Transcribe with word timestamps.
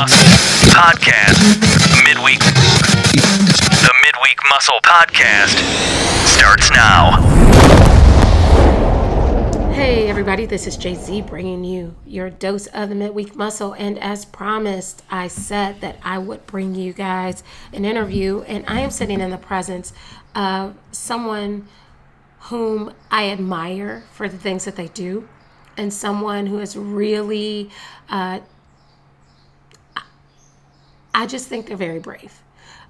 Muscle 0.00 0.28
Podcast. 0.70 1.36
Midweek. 2.06 2.38
The 2.38 3.92
Midweek 4.02 4.38
Muscle 4.48 4.78
Podcast 4.82 5.58
starts 6.26 6.70
now. 6.70 7.20
Hey 9.74 10.08
everybody, 10.08 10.46
this 10.46 10.66
is 10.66 10.78
JZ 10.78 11.26
bringing 11.26 11.64
you 11.64 11.94
your 12.06 12.30
dose 12.30 12.66
of 12.68 12.88
the 12.88 12.94
midweek 12.94 13.36
muscle. 13.36 13.74
And 13.74 13.98
as 13.98 14.24
promised, 14.24 15.02
I 15.10 15.28
said 15.28 15.82
that 15.82 15.98
I 16.02 16.16
would 16.16 16.46
bring 16.46 16.74
you 16.74 16.94
guys 16.94 17.42
an 17.74 17.84
interview, 17.84 18.40
and 18.48 18.64
I 18.66 18.80
am 18.80 18.90
sitting 18.90 19.20
in 19.20 19.28
the 19.28 19.36
presence 19.36 19.92
of 20.34 20.76
someone 20.92 21.68
whom 22.44 22.94
I 23.10 23.28
admire 23.28 24.04
for 24.12 24.30
the 24.30 24.38
things 24.38 24.64
that 24.64 24.76
they 24.76 24.88
do, 24.88 25.28
and 25.76 25.92
someone 25.92 26.46
who 26.46 26.58
is 26.58 26.74
really, 26.74 27.68
uh, 28.08 28.40
I 31.14 31.26
just 31.26 31.48
think 31.48 31.66
they're 31.66 31.76
very 31.76 31.98
brave. 31.98 32.42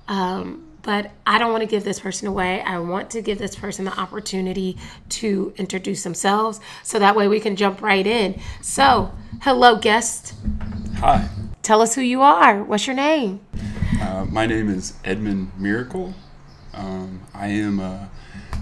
Um, 0.09 0.67
but 0.83 1.11
I 1.27 1.39
don't 1.39 1.53
want 1.53 1.63
to 1.63 1.69
give 1.69 1.85
this 1.85 2.01
person 2.01 2.27
away. 2.27 2.63
I 2.63 2.79
want 2.79 3.11
to 3.11 3.23
give 3.23 3.39
this 3.39 3.55
person 3.55 3.85
the 3.85 3.99
opportunity 3.99 4.79
to 5.11 5.53
introduce 5.57 6.03
themselves 6.05 6.59
so 6.83 6.99
that 6.99 7.15
way 7.17 7.29
we 7.29 7.39
can 7.39 7.55
jump 7.55 7.83
right 7.83 8.07
in. 8.07 8.41
So, 8.63 9.13
hello, 9.43 9.77
guest. 9.77 10.35
Hi, 10.99 11.29
Tell 11.63 11.83
us 11.83 11.95
who 11.95 12.01
you 12.01 12.23
are. 12.23 12.63
What's 12.65 12.87
your 12.87 12.97
name? 12.97 13.41
uh, 14.01 14.25
my 14.31 14.47
name 14.47 14.71
is 14.71 14.95
Edmund 15.05 15.53
Merricle. 15.61 16.15
Um, 16.73 17.21
I 17.35 17.49
am 17.49 17.79
a 17.81 18.11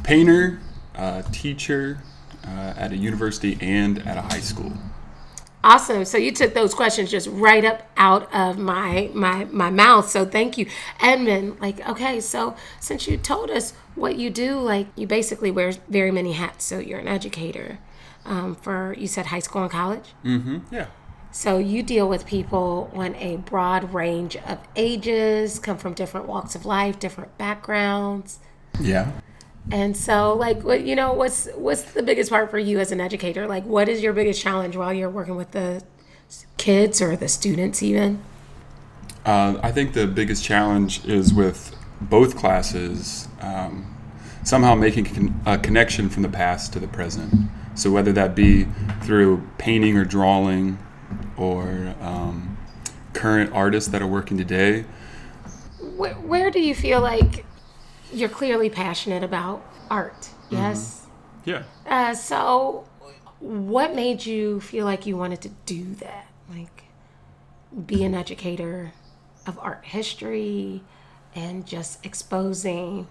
painter, 0.02 0.58
a 0.94 1.24
teacher 1.30 2.02
uh, 2.44 2.74
at 2.76 2.92
a 2.92 2.96
university 2.96 3.56
and 3.60 3.98
at 4.06 4.16
a 4.16 4.22
high 4.22 4.40
school. 4.40 4.72
Awesome. 5.64 6.04
So 6.04 6.18
you 6.18 6.30
took 6.30 6.54
those 6.54 6.72
questions 6.72 7.10
just 7.10 7.26
right 7.28 7.64
up 7.64 7.90
out 7.96 8.32
of 8.32 8.58
my 8.58 9.10
my 9.12 9.44
my 9.46 9.70
mouth. 9.70 10.08
So 10.08 10.24
thank 10.24 10.56
you, 10.56 10.66
Edmund. 11.00 11.60
Like, 11.60 11.86
okay, 11.88 12.20
so 12.20 12.54
since 12.78 13.08
you 13.08 13.16
told 13.16 13.50
us 13.50 13.72
what 13.96 14.16
you 14.16 14.30
do, 14.30 14.60
like 14.60 14.86
you 14.94 15.06
basically 15.06 15.50
wear 15.50 15.72
very 15.88 16.12
many 16.12 16.32
hats. 16.32 16.64
So 16.64 16.78
you're 16.78 17.00
an 17.00 17.08
educator 17.08 17.80
um, 18.24 18.54
for 18.54 18.94
you 18.96 19.08
said 19.08 19.26
high 19.26 19.40
school 19.40 19.62
and 19.62 19.70
college. 19.70 20.14
Mm-hmm. 20.24 20.72
Yeah. 20.72 20.86
So 21.32 21.58
you 21.58 21.82
deal 21.82 22.08
with 22.08 22.24
people 22.24 22.90
on 22.94 23.14
a 23.16 23.36
broad 23.36 23.92
range 23.92 24.36
of 24.36 24.58
ages, 24.76 25.58
come 25.58 25.76
from 25.76 25.92
different 25.92 26.26
walks 26.26 26.54
of 26.54 26.64
life, 26.64 26.98
different 26.98 27.36
backgrounds. 27.36 28.38
Yeah. 28.80 29.12
And 29.70 29.96
so 29.96 30.34
like 30.34 30.62
what 30.62 30.84
you 30.84 30.96
know, 30.96 31.12
what's 31.12 31.48
what's 31.54 31.82
the 31.82 32.02
biggest 32.02 32.30
part 32.30 32.50
for 32.50 32.58
you 32.58 32.78
as 32.78 32.92
an 32.92 33.00
educator? 33.00 33.46
Like 33.46 33.64
what 33.64 33.88
is 33.88 34.02
your 34.02 34.12
biggest 34.12 34.40
challenge 34.40 34.76
while 34.76 34.92
you're 34.92 35.10
working 35.10 35.36
with 35.36 35.50
the 35.50 35.82
kids 36.56 37.02
or 37.02 37.16
the 37.16 37.28
students 37.28 37.82
even? 37.82 38.22
Uh, 39.24 39.58
I 39.62 39.72
think 39.72 39.92
the 39.92 40.06
biggest 40.06 40.42
challenge 40.42 41.04
is 41.04 41.34
with 41.34 41.76
both 42.00 42.36
classes 42.36 43.28
um, 43.40 43.94
somehow 44.44 44.74
making 44.74 45.04
con- 45.04 45.40
a 45.44 45.58
connection 45.58 46.08
from 46.08 46.22
the 46.22 46.28
past 46.28 46.72
to 46.72 46.80
the 46.80 46.88
present. 46.88 47.50
So 47.74 47.90
whether 47.90 48.12
that 48.12 48.34
be 48.34 48.66
through 49.02 49.46
painting 49.58 49.96
or 49.96 50.04
drawing, 50.04 50.78
or 51.36 51.94
um, 52.00 52.56
current 53.12 53.52
artists 53.52 53.90
that 53.90 54.02
are 54.02 54.06
working 54.06 54.36
today, 54.36 54.84
Where, 55.96 56.14
where 56.14 56.50
do 56.50 56.60
you 56.60 56.74
feel 56.74 57.00
like 57.00 57.44
you're 58.12 58.28
clearly 58.28 58.70
passionate 58.70 59.22
about 59.22 59.62
art? 59.90 60.30
Yes. 60.50 61.06
yeah. 61.44 61.64
Uh, 61.86 62.14
so, 62.14 62.86
what 63.40 63.94
made 63.94 64.24
you 64.24 64.60
feel 64.60 64.84
like 64.84 65.06
you 65.06 65.16
wanted 65.16 65.40
to 65.42 65.50
do 65.66 65.94
that? 65.96 66.26
Like, 66.48 66.84
be 67.86 68.04
an 68.04 68.14
educator 68.14 68.92
of 69.46 69.58
art 69.60 69.84
history 69.84 70.82
and 71.34 71.66
just 71.66 72.04
exposing 72.04 73.06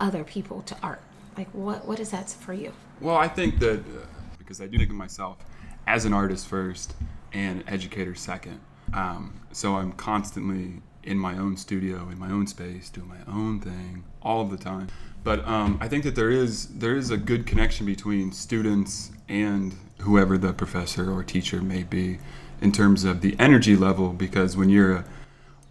other 0.00 0.24
people 0.24 0.62
to 0.62 0.76
art. 0.82 1.02
Like, 1.36 1.48
what 1.52 1.86
what 1.86 2.00
is 2.00 2.10
that 2.10 2.30
for 2.30 2.52
you? 2.52 2.72
Well, 3.00 3.16
I 3.16 3.28
think 3.28 3.58
that 3.58 3.80
uh, 3.80 4.06
because 4.38 4.60
I 4.60 4.66
do 4.66 4.78
think 4.78 4.90
of 4.90 4.96
myself 4.96 5.38
as 5.86 6.04
an 6.04 6.12
artist 6.12 6.46
first 6.46 6.94
and 7.32 7.64
educator 7.66 8.14
second. 8.14 8.60
Um, 8.92 9.40
so 9.52 9.76
I'm 9.76 9.92
constantly 9.92 10.82
in 11.04 11.18
my 11.18 11.36
own 11.36 11.56
studio, 11.56 12.08
in 12.10 12.18
my 12.18 12.30
own 12.30 12.46
space, 12.46 12.90
doing 12.90 13.08
my 13.08 13.32
own 13.32 13.60
thing 13.60 14.04
all 14.22 14.44
the 14.44 14.56
time. 14.56 14.88
But 15.22 15.46
um, 15.46 15.78
I 15.80 15.88
think 15.88 16.04
that 16.04 16.14
there 16.14 16.30
is 16.30 16.68
there 16.68 16.96
is 16.96 17.10
a 17.10 17.16
good 17.16 17.46
connection 17.46 17.86
between 17.86 18.32
students 18.32 19.10
and 19.28 19.74
whoever 20.00 20.36
the 20.36 20.52
professor 20.52 21.10
or 21.10 21.22
teacher 21.22 21.62
may 21.62 21.82
be 21.82 22.18
in 22.60 22.72
terms 22.72 23.04
of 23.04 23.20
the 23.20 23.36
energy 23.38 23.76
level. 23.76 24.12
Because 24.12 24.56
when 24.56 24.68
you're 24.68 24.96
a 24.96 25.04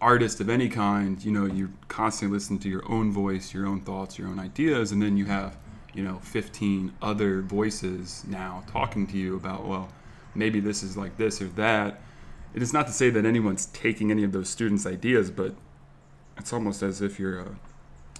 artist 0.00 0.40
of 0.40 0.50
any 0.50 0.68
kind, 0.68 1.24
you 1.24 1.32
know, 1.32 1.46
you're 1.46 1.70
constantly 1.88 2.36
listening 2.36 2.58
to 2.60 2.68
your 2.68 2.88
own 2.90 3.10
voice, 3.10 3.54
your 3.54 3.66
own 3.66 3.80
thoughts, 3.80 4.18
your 4.18 4.28
own 4.28 4.38
ideas, 4.38 4.92
and 4.92 5.00
then 5.00 5.16
you 5.16 5.24
have, 5.24 5.56
you 5.94 6.02
know, 6.02 6.18
15 6.18 6.92
other 7.00 7.40
voices 7.40 8.22
now 8.26 8.62
talking 8.70 9.06
to 9.06 9.16
you 9.16 9.36
about, 9.36 9.66
well, 9.66 9.88
maybe 10.34 10.60
this 10.60 10.82
is 10.82 10.96
like 10.96 11.16
this 11.16 11.40
or 11.40 11.46
that. 11.48 12.00
It 12.54 12.62
is 12.62 12.72
not 12.72 12.86
to 12.86 12.92
say 12.92 13.10
that 13.10 13.26
anyone's 13.26 13.66
taking 13.66 14.10
any 14.10 14.22
of 14.22 14.32
those 14.32 14.48
students' 14.48 14.86
ideas, 14.86 15.30
but 15.30 15.54
it's 16.38 16.52
almost 16.52 16.82
as 16.82 17.02
if 17.02 17.18
you're 17.18 17.40
a, 17.40 17.56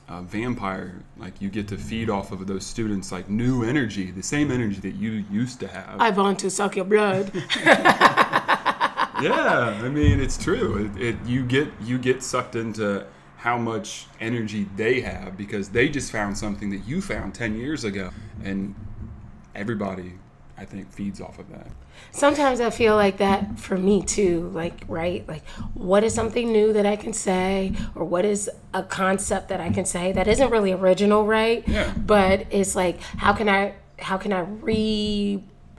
a 0.08 0.22
vampire. 0.22 1.02
Like 1.16 1.40
you 1.40 1.48
get 1.48 1.68
to 1.68 1.76
feed 1.76 2.10
off 2.10 2.32
of 2.32 2.46
those 2.46 2.66
students, 2.66 3.12
like 3.12 3.28
new 3.28 3.62
energy, 3.62 4.10
the 4.10 4.22
same 4.22 4.50
energy 4.50 4.80
that 4.80 4.96
you 4.96 5.24
used 5.30 5.60
to 5.60 5.68
have. 5.68 6.00
I 6.00 6.10
want 6.10 6.40
to 6.40 6.50
suck 6.50 6.74
your 6.74 6.84
blood. 6.84 7.30
yeah, 7.64 9.80
I 9.82 9.88
mean 9.88 10.20
it's 10.20 10.36
true. 10.36 10.90
It, 10.96 11.02
it 11.02 11.16
you 11.26 11.44
get 11.44 11.68
you 11.80 11.98
get 11.98 12.22
sucked 12.22 12.56
into 12.56 13.06
how 13.36 13.56
much 13.56 14.06
energy 14.20 14.66
they 14.76 15.00
have 15.02 15.36
because 15.36 15.68
they 15.68 15.88
just 15.88 16.10
found 16.10 16.36
something 16.36 16.70
that 16.70 16.88
you 16.88 17.00
found 17.00 17.34
ten 17.34 17.56
years 17.56 17.84
ago, 17.84 18.10
and 18.42 18.74
everybody, 19.54 20.14
I 20.56 20.64
think, 20.64 20.92
feeds 20.92 21.20
off 21.20 21.38
of 21.38 21.50
that. 21.50 21.66
Sometimes 22.12 22.60
I 22.60 22.70
feel 22.70 22.94
like 22.96 23.18
that 23.18 23.58
for 23.58 23.76
me 23.76 24.02
too. 24.02 24.50
Like, 24.54 24.84
right? 24.88 25.26
Like, 25.28 25.44
what 25.74 26.04
is 26.04 26.14
something 26.14 26.52
new 26.52 26.72
that 26.72 26.86
I 26.86 26.96
can 26.96 27.12
say, 27.12 27.72
or 27.94 28.04
what 28.04 28.24
is 28.24 28.48
a 28.72 28.82
concept 28.82 29.48
that 29.48 29.60
I 29.60 29.70
can 29.70 29.84
say 29.84 30.12
that 30.12 30.28
isn't 30.28 30.50
really 30.50 30.72
original, 30.72 31.26
right? 31.26 31.66
Yeah. 31.66 31.92
But 31.96 32.46
it's 32.50 32.76
like, 32.76 33.00
how 33.00 33.32
can 33.32 33.48
I, 33.48 33.74
how 33.98 34.16
can 34.16 34.32
I 34.32 34.40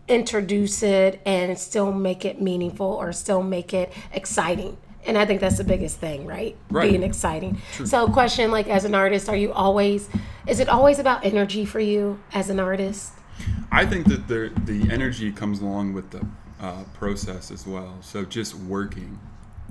reintroduce 0.08 0.84
it 0.84 1.22
and 1.26 1.58
still 1.58 1.94
make 1.94 2.26
it 2.26 2.42
meaningful 2.42 2.88
or 2.88 3.14
still 3.14 3.44
make 3.44 3.74
it 3.74 3.94
exciting? 4.12 4.78
And 5.06 5.18
I 5.18 5.26
think 5.26 5.40
that's 5.40 5.58
the 5.58 5.64
biggest 5.64 6.00
thing, 6.00 6.26
right? 6.26 6.58
Right. 6.70 6.90
Being 6.90 7.04
exciting. 7.04 7.62
So, 7.86 8.08
question 8.10 8.52
like, 8.52 8.68
as 8.68 8.86
an 8.86 8.96
artist, 8.96 9.30
are 9.30 9.36
you 9.38 9.54
always? 9.54 10.10
Is 10.48 10.60
it 10.60 10.68
always 10.68 11.00
about 11.00 11.24
energy 11.24 11.64
for 11.64 11.80
you 11.80 12.20
as 12.34 12.50
an 12.50 12.60
artist? 12.60 13.14
I 13.72 13.86
think 13.86 14.08
that 14.08 14.28
the 14.28 14.52
the 14.66 14.92
energy 14.92 15.32
comes 15.32 15.62
along 15.62 15.94
with 15.94 16.12
the 16.12 16.26
uh, 16.60 16.84
process 16.94 17.52
as 17.52 17.68
well. 17.68 17.98
So 18.02 18.24
just 18.26 18.56
working 18.56 19.20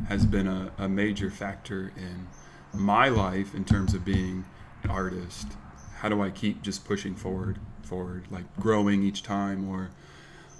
has 0.09 0.27
been 0.27 0.47
a, 0.47 0.73
a 0.79 0.89
major 0.89 1.31
factor 1.31 1.93
in 1.97 2.29
my 2.73 3.09
life 3.09 3.55
in 3.55 3.65
terms 3.65 3.95
of 3.95 4.05
being 4.05 4.45
an 4.83 4.91
artist. 4.91 5.49
How 5.97 6.09
do 6.09 6.23
I 6.23 6.31
keep 6.31 6.61
just 6.63 6.85
pushing 6.85 7.15
forward, 7.15 7.59
forward, 7.83 8.25
like 8.31 8.45
growing 8.61 9.03
each 9.03 9.23
time, 9.23 9.69
or 9.69 9.91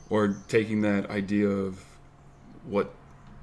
or 0.09 0.37
taking 0.49 0.83
that 0.83 1.11
idea 1.11 1.49
of 1.49 1.85
what 2.65 2.95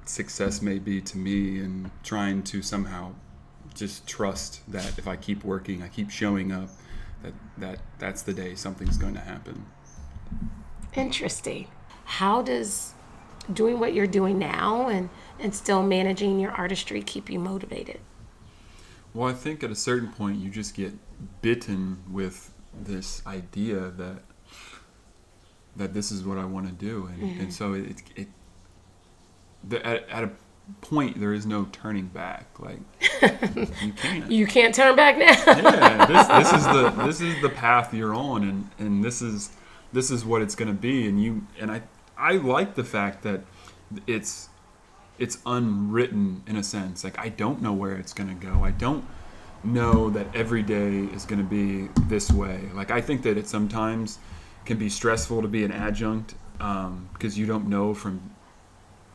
success 0.04 0.62
may 0.62 0.78
be 0.78 1.00
to 1.00 1.18
me 1.18 1.58
and 1.60 1.90
trying 2.02 2.42
to 2.42 2.62
somehow 2.62 3.12
just 3.74 4.06
trust 4.06 4.60
that 4.68 4.98
if 4.98 5.06
I 5.06 5.16
keep 5.16 5.44
working, 5.44 5.82
I 5.82 5.88
keep 5.88 6.10
showing 6.10 6.52
up, 6.52 6.68
that 7.22 7.32
that 7.58 7.78
that's 7.98 8.22
the 8.22 8.32
day 8.32 8.54
something's 8.54 8.96
going 8.96 9.14
to 9.14 9.20
happen. 9.20 9.66
Interesting. 10.94 11.68
How 12.04 12.42
does 12.42 12.94
doing 13.52 13.80
what 13.80 13.94
you're 13.94 14.06
doing 14.06 14.38
now 14.38 14.88
and 14.88 15.10
and 15.38 15.54
still 15.54 15.82
managing 15.82 16.38
your 16.38 16.52
artistry 16.52 17.02
keep 17.02 17.30
you 17.30 17.38
motivated? 17.38 18.00
Well, 19.14 19.28
I 19.28 19.34
think 19.34 19.62
at 19.62 19.70
a 19.70 19.74
certain 19.74 20.10
point 20.10 20.38
you 20.38 20.50
just 20.50 20.74
get 20.74 20.92
bitten 21.42 22.02
with 22.10 22.52
this 22.74 23.24
idea 23.26 23.90
that 23.90 24.22
that 25.76 25.94
this 25.94 26.12
is 26.12 26.22
what 26.22 26.38
I 26.38 26.44
want 26.44 26.66
to 26.66 26.72
do, 26.72 27.06
and, 27.06 27.22
and 27.22 27.32
mm-hmm. 27.32 27.50
so 27.50 27.74
it 27.74 28.02
it 28.16 28.28
the, 29.64 29.84
at, 29.86 30.08
at 30.08 30.24
a 30.24 30.30
point 30.80 31.20
there 31.20 31.32
is 31.32 31.46
no 31.46 31.66
turning 31.72 32.06
back. 32.06 32.46
Like 32.58 32.80
you 33.82 33.92
can't. 33.92 34.30
You 34.30 34.46
can't 34.46 34.74
turn 34.74 34.96
back 34.96 35.18
now. 35.18 35.34
yeah, 35.46 36.06
this, 36.06 36.50
this 36.50 36.52
is 36.60 36.66
the 36.66 36.90
this 37.04 37.20
is 37.20 37.40
the 37.42 37.48
path 37.48 37.92
you're 37.94 38.14
on, 38.14 38.42
and 38.42 38.70
and 38.78 39.04
this 39.04 39.22
is 39.22 39.50
this 39.92 40.10
is 40.10 40.24
what 40.24 40.42
it's 40.42 40.54
going 40.54 40.68
to 40.68 40.80
be, 40.80 41.08
and 41.08 41.22
you 41.22 41.46
and 41.60 41.70
I 41.70 41.82
I 42.16 42.32
like 42.32 42.74
the 42.74 42.84
fact 42.84 43.22
that 43.22 43.42
it's 44.06 44.48
it's 45.18 45.38
unwritten 45.46 46.42
in 46.46 46.56
a 46.56 46.62
sense. 46.62 47.04
Like 47.04 47.18
I 47.18 47.28
don't 47.28 47.62
know 47.62 47.72
where 47.72 47.96
it's 47.96 48.12
going 48.12 48.28
to 48.28 48.46
go. 48.46 48.64
I 48.64 48.70
don't 48.70 49.04
know 49.64 50.10
that 50.10 50.26
every 50.34 50.62
day 50.62 51.04
is 51.14 51.24
going 51.24 51.38
to 51.38 51.48
be 51.48 51.88
this 52.08 52.30
way. 52.30 52.60
Like 52.74 52.90
I 52.90 53.00
think 53.00 53.22
that 53.22 53.36
it 53.36 53.46
sometimes 53.46 54.18
can 54.64 54.78
be 54.78 54.88
stressful 54.88 55.42
to 55.42 55.48
be 55.48 55.64
an 55.64 55.72
adjunct 55.72 56.34
um, 56.60 57.08
because 57.12 57.38
you 57.38 57.46
don't 57.46 57.68
know 57.68 57.94
from 57.94 58.34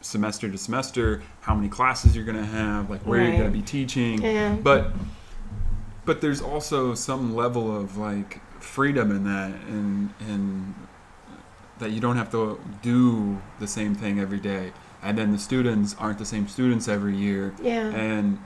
semester 0.01 0.49
to 0.49 0.57
semester 0.57 1.21
how 1.41 1.55
many 1.55 1.67
classes 1.67 2.15
you're 2.15 2.25
going 2.25 2.37
to 2.37 2.45
have 2.45 2.89
like 2.89 3.01
where 3.01 3.21
you're 3.23 3.31
going 3.37 3.51
to 3.51 3.57
be 3.57 3.61
teaching 3.63 4.21
Yeah. 4.21 4.55
but 4.55 4.93
but 6.05 6.21
there's 6.21 6.41
also 6.41 6.93
some 6.93 7.35
level 7.35 7.75
of 7.75 7.97
like 7.97 8.39
freedom 8.61 9.11
in 9.11 9.23
that 9.25 9.51
and 9.67 10.13
and 10.19 10.73
that 11.79 11.91
you 11.91 11.99
don't 11.99 12.17
have 12.17 12.31
to 12.31 12.59
do 12.81 13.39
the 13.59 13.67
same 13.67 13.93
thing 13.95 14.19
every 14.19 14.39
day 14.39 14.71
and 15.03 15.17
then 15.17 15.31
the 15.31 15.37
students 15.39 15.95
aren't 15.99 16.17
the 16.19 16.25
same 16.25 16.47
students 16.47 16.87
every 16.87 17.15
year 17.15 17.53
Yeah. 17.61 17.87
and 17.89 18.39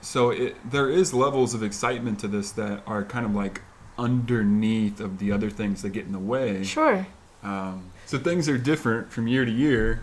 so 0.00 0.30
it 0.30 0.70
there 0.70 0.88
is 0.88 1.12
levels 1.12 1.54
of 1.54 1.62
excitement 1.62 2.20
to 2.20 2.28
this 2.28 2.52
that 2.52 2.82
are 2.86 3.02
kind 3.04 3.26
of 3.26 3.34
like 3.34 3.62
underneath 3.98 5.00
of 5.00 5.18
the 5.18 5.32
other 5.32 5.50
things 5.50 5.82
that 5.82 5.90
get 5.90 6.04
in 6.06 6.12
the 6.12 6.18
way 6.18 6.62
Sure. 6.62 7.06
um, 7.42 7.90
so 8.06 8.18
things 8.18 8.48
are 8.48 8.58
different 8.58 9.10
from 9.10 9.26
year 9.26 9.44
to 9.44 9.50
year 9.50 10.00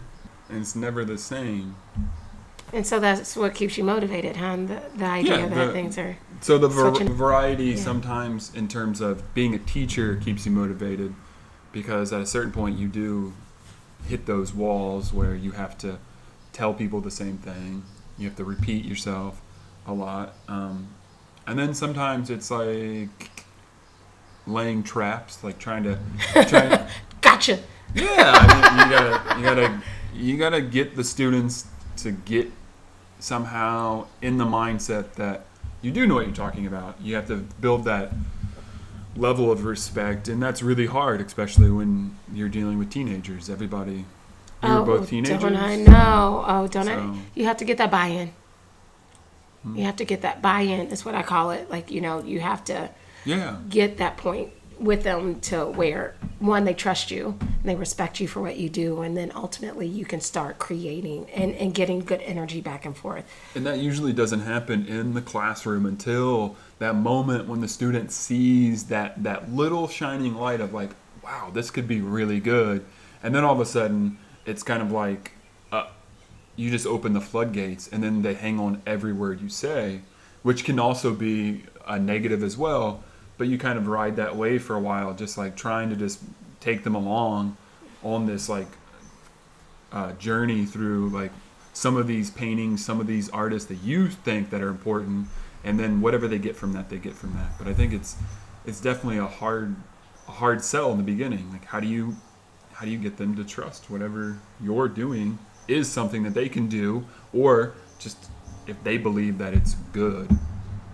and 0.53 0.61
it's 0.61 0.75
never 0.75 1.03
the 1.03 1.17
same 1.17 1.75
And 2.71 2.85
so 2.88 3.00
that's 3.00 3.35
what 3.35 3.53
keeps 3.53 3.77
you 3.77 3.83
motivated, 3.83 4.35
huh? 4.38 4.55
The, 4.57 4.81
the 4.95 5.05
idea 5.05 5.38
Yeah, 5.39 5.47
that 5.47 5.65
the- 5.67 5.71
things 5.73 5.97
are. 5.97 6.17
So 6.41 6.57
the 6.57 6.67
var- 6.67 6.91
variety 7.03 7.65
yeah. 7.65 7.75
sometimes 7.77 8.53
in 8.53 8.67
terms 8.67 9.00
of 9.01 9.33
being 9.33 9.53
a 9.55 9.59
teacher 9.59 10.15
keeps 10.17 10.45
you 10.45 10.51
motivated 10.51 11.13
because 11.71 12.11
at 12.11 12.19
a 12.21 12.25
certain 12.25 12.51
point 12.51 12.77
you 12.77 12.88
do 12.88 13.33
hit 14.07 14.25
those 14.25 14.53
walls 14.53 15.13
where 15.13 15.35
you 15.35 15.51
have 15.51 15.77
to 15.79 16.00
tell 16.51 16.73
people 16.73 17.00
the 17.00 17.11
same 17.11 17.38
thing. 17.38 17.83
You 18.17 18.27
have 18.27 18.35
to 18.38 18.44
repeat 18.44 18.83
yourself 18.85 19.41
a 19.88 19.94
lot. 19.94 20.33
Um, 20.50 20.88
and 21.47 21.57
then 21.57 21.73
sometimes 21.73 22.29
it's 22.29 22.50
like 22.51 23.31
laying 24.45 24.83
traps, 24.83 25.44
like 25.44 25.57
trying 25.59 25.83
to 25.83 25.97
trying 26.45 26.79
Gotcha. 27.21 27.59
yeah, 27.95 28.33
I 28.35 28.47
mean, 28.47 28.89
you 28.89 28.97
gotta 28.97 29.39
you 29.39 29.44
gotta 29.45 29.81
you 30.13 30.38
gotta 30.38 30.62
get 30.62 30.95
the 30.95 31.04
students 31.04 31.68
to 31.98 32.12
get 32.12 32.51
somehow 33.19 34.06
in 34.21 34.38
the 34.38 34.45
mindset 34.45 35.13
that 35.13 35.45
you 35.81 35.92
do 35.92 36.07
know 36.07 36.15
what 36.15 36.25
you're 36.25 36.36
talking 36.36 36.65
about. 36.68 36.95
You 37.01 37.15
have 37.15 37.27
to 37.27 37.38
build 37.38 37.86
that 37.86 38.12
level 39.15 39.51
of 39.51 39.65
respect, 39.65 40.27
and 40.27 40.42
that's 40.42 40.63
really 40.63 40.86
hard, 40.86 41.21
especially 41.21 41.69
when 41.69 42.18
you're 42.33 42.50
dealing 42.50 42.77
with 42.80 42.89
teenagers. 42.89 43.50
Everybody, 43.50 44.06
we 44.62 44.69
were 44.69 44.83
both 44.83 45.10
teenagers. 45.10 45.42
Don't 45.42 45.56
I 45.56 45.75
know? 45.75 46.44
Oh, 46.48 46.68
don't 46.68 46.88
I? 46.88 47.19
You 47.36 47.45
have 47.45 47.57
to 47.57 47.65
get 47.65 47.77
that 47.77 47.92
buy-in. 47.92 48.31
Hmm. 49.63 49.77
You 49.77 49.83
have 49.83 49.98
to 49.98 50.06
get 50.06 50.21
that 50.21 50.42
buy-in. 50.42 50.88
Is 50.88 51.06
what 51.06 51.15
I 51.15 51.24
call 51.24 51.51
it. 51.51 51.69
Like 51.69 51.92
you 51.92 52.01
know, 52.01 52.24
you 52.24 52.39
have 52.39 52.63
to 52.65 52.89
Yeah, 53.25 53.57
get 53.69 53.98
that 53.98 54.18
point 54.18 54.51
with 54.83 55.03
them 55.03 55.39
to 55.39 55.65
where 55.65 56.13
one 56.39 56.65
they 56.65 56.74
trust 56.74 57.09
you 57.09 57.38
and 57.39 57.63
they 57.63 57.75
respect 57.75 58.19
you 58.19 58.27
for 58.27 58.41
what 58.41 58.57
you 58.57 58.68
do 58.68 59.01
and 59.01 59.15
then 59.15 59.31
ultimately 59.33 59.88
you 59.88 60.03
can 60.03 60.19
start 60.19 60.59
creating 60.59 61.30
and, 61.31 61.56
and 61.56 61.74
getting 61.74 62.01
good 62.01 62.21
energy 62.21 62.59
back 62.59 62.85
and 62.85 62.97
forth 62.97 63.24
and 63.56 63.65
that 63.65 63.80
usually 63.80 64.12
doesn't 64.12 64.41
happen 64.41 64.85
in 64.85 65.13
the 65.13 65.21
classroom 65.21 65.85
until 65.85 66.56
that 66.83 66.95
moment 66.95 67.47
when 67.47 67.62
the 67.62 67.68
student 67.68 68.12
sees 68.12 68.85
that 68.85 69.24
that 69.24 69.53
little 69.53 69.88
shining 69.88 70.35
light 70.35 70.59
of 70.59 70.74
like, 70.74 70.91
wow, 71.24 71.50
this 71.53 71.71
could 71.71 71.88
be 71.88 72.01
really 72.01 72.41
good, 72.41 72.83
and 73.24 73.33
then 73.33 73.44
all 73.45 73.53
of 73.53 73.59
a 73.62 73.65
sudden 73.65 74.18
it's 74.45 74.63
kind 74.63 74.81
of 74.81 74.91
like, 74.91 75.31
uh, 75.71 75.88
you 76.57 76.69
just 76.69 76.86
open 76.86 77.13
the 77.13 77.21
floodgates, 77.21 77.88
and 77.88 78.03
then 78.03 78.21
they 78.21 78.33
hang 78.33 78.59
on 78.59 78.81
every 78.86 79.13
word 79.13 79.39
you 79.39 79.47
say, 79.47 80.01
which 80.41 80.65
can 80.65 80.77
also 80.77 81.13
be 81.13 81.63
a 81.88 81.97
negative 81.97 82.44
as 82.44 82.57
well. 82.57 83.01
But 83.38 83.47
you 83.47 83.57
kind 83.57 83.77
of 83.77 83.88
ride 83.88 84.15
that 84.18 84.35
wave 84.35 84.63
for 84.63 84.75
a 84.75 84.80
while, 84.80 85.13
just 85.13 85.38
like 85.38 85.56
trying 85.56 85.89
to 85.89 85.95
just 85.95 86.19
take 86.59 86.83
them 86.83 86.95
along 86.95 87.57
on 88.03 88.25
this 88.25 88.47
like 88.47 88.68
uh, 89.91 90.13
journey 90.13 90.65
through 90.65 91.09
like 91.09 91.31
some 91.74 91.95
of 91.95 92.07
these 92.07 92.30
paintings, 92.30 92.83
some 92.85 93.00
of 93.00 93.07
these 93.07 93.30
artists 93.30 93.68
that 93.69 93.81
you 93.83 94.07
think 94.07 94.50
that 94.51 94.62
are 94.62 94.69
important, 94.69 95.27
and 95.63 95.80
then 95.80 96.01
whatever 96.01 96.27
they 96.27 96.38
get 96.38 96.56
from 96.56 96.74
that, 96.74 96.89
they 96.89 96.97
get 96.97 97.13
from 97.15 97.33
that. 97.33 97.57
But 97.57 97.68
I 97.68 97.74
think 97.74 97.94
it's 97.94 98.15
it's 98.65 98.80
definitely 98.80 99.18
a 99.18 99.27
hard 99.27 99.75
a 100.27 100.31
hard 100.31 100.63
sell 100.63 100.91
in 100.91 100.97
the 100.97 101.03
beginning. 101.03 101.51
Like 101.51 101.65
how 101.65 101.79
do 101.79 101.88
you 101.88 102.15
how 102.74 102.86
do 102.86 102.91
you 102.91 102.97
get 102.97 103.18
them 103.18 103.36
to 103.36 103.44
trust 103.44 103.89
whatever 103.89 104.39
you're 104.62 104.88
doing 104.88 105.39
is 105.68 105.89
something 105.89 106.24
that 106.24 106.33
they 106.33 106.50
can 106.50 106.68
do, 106.68 107.06
or 107.33 107.74
just 108.00 108.29
if 108.68 108.81
they 108.83 108.97
believe 108.97 109.38
that 109.38 109.53
it's 109.53 109.75
good, 109.91 110.29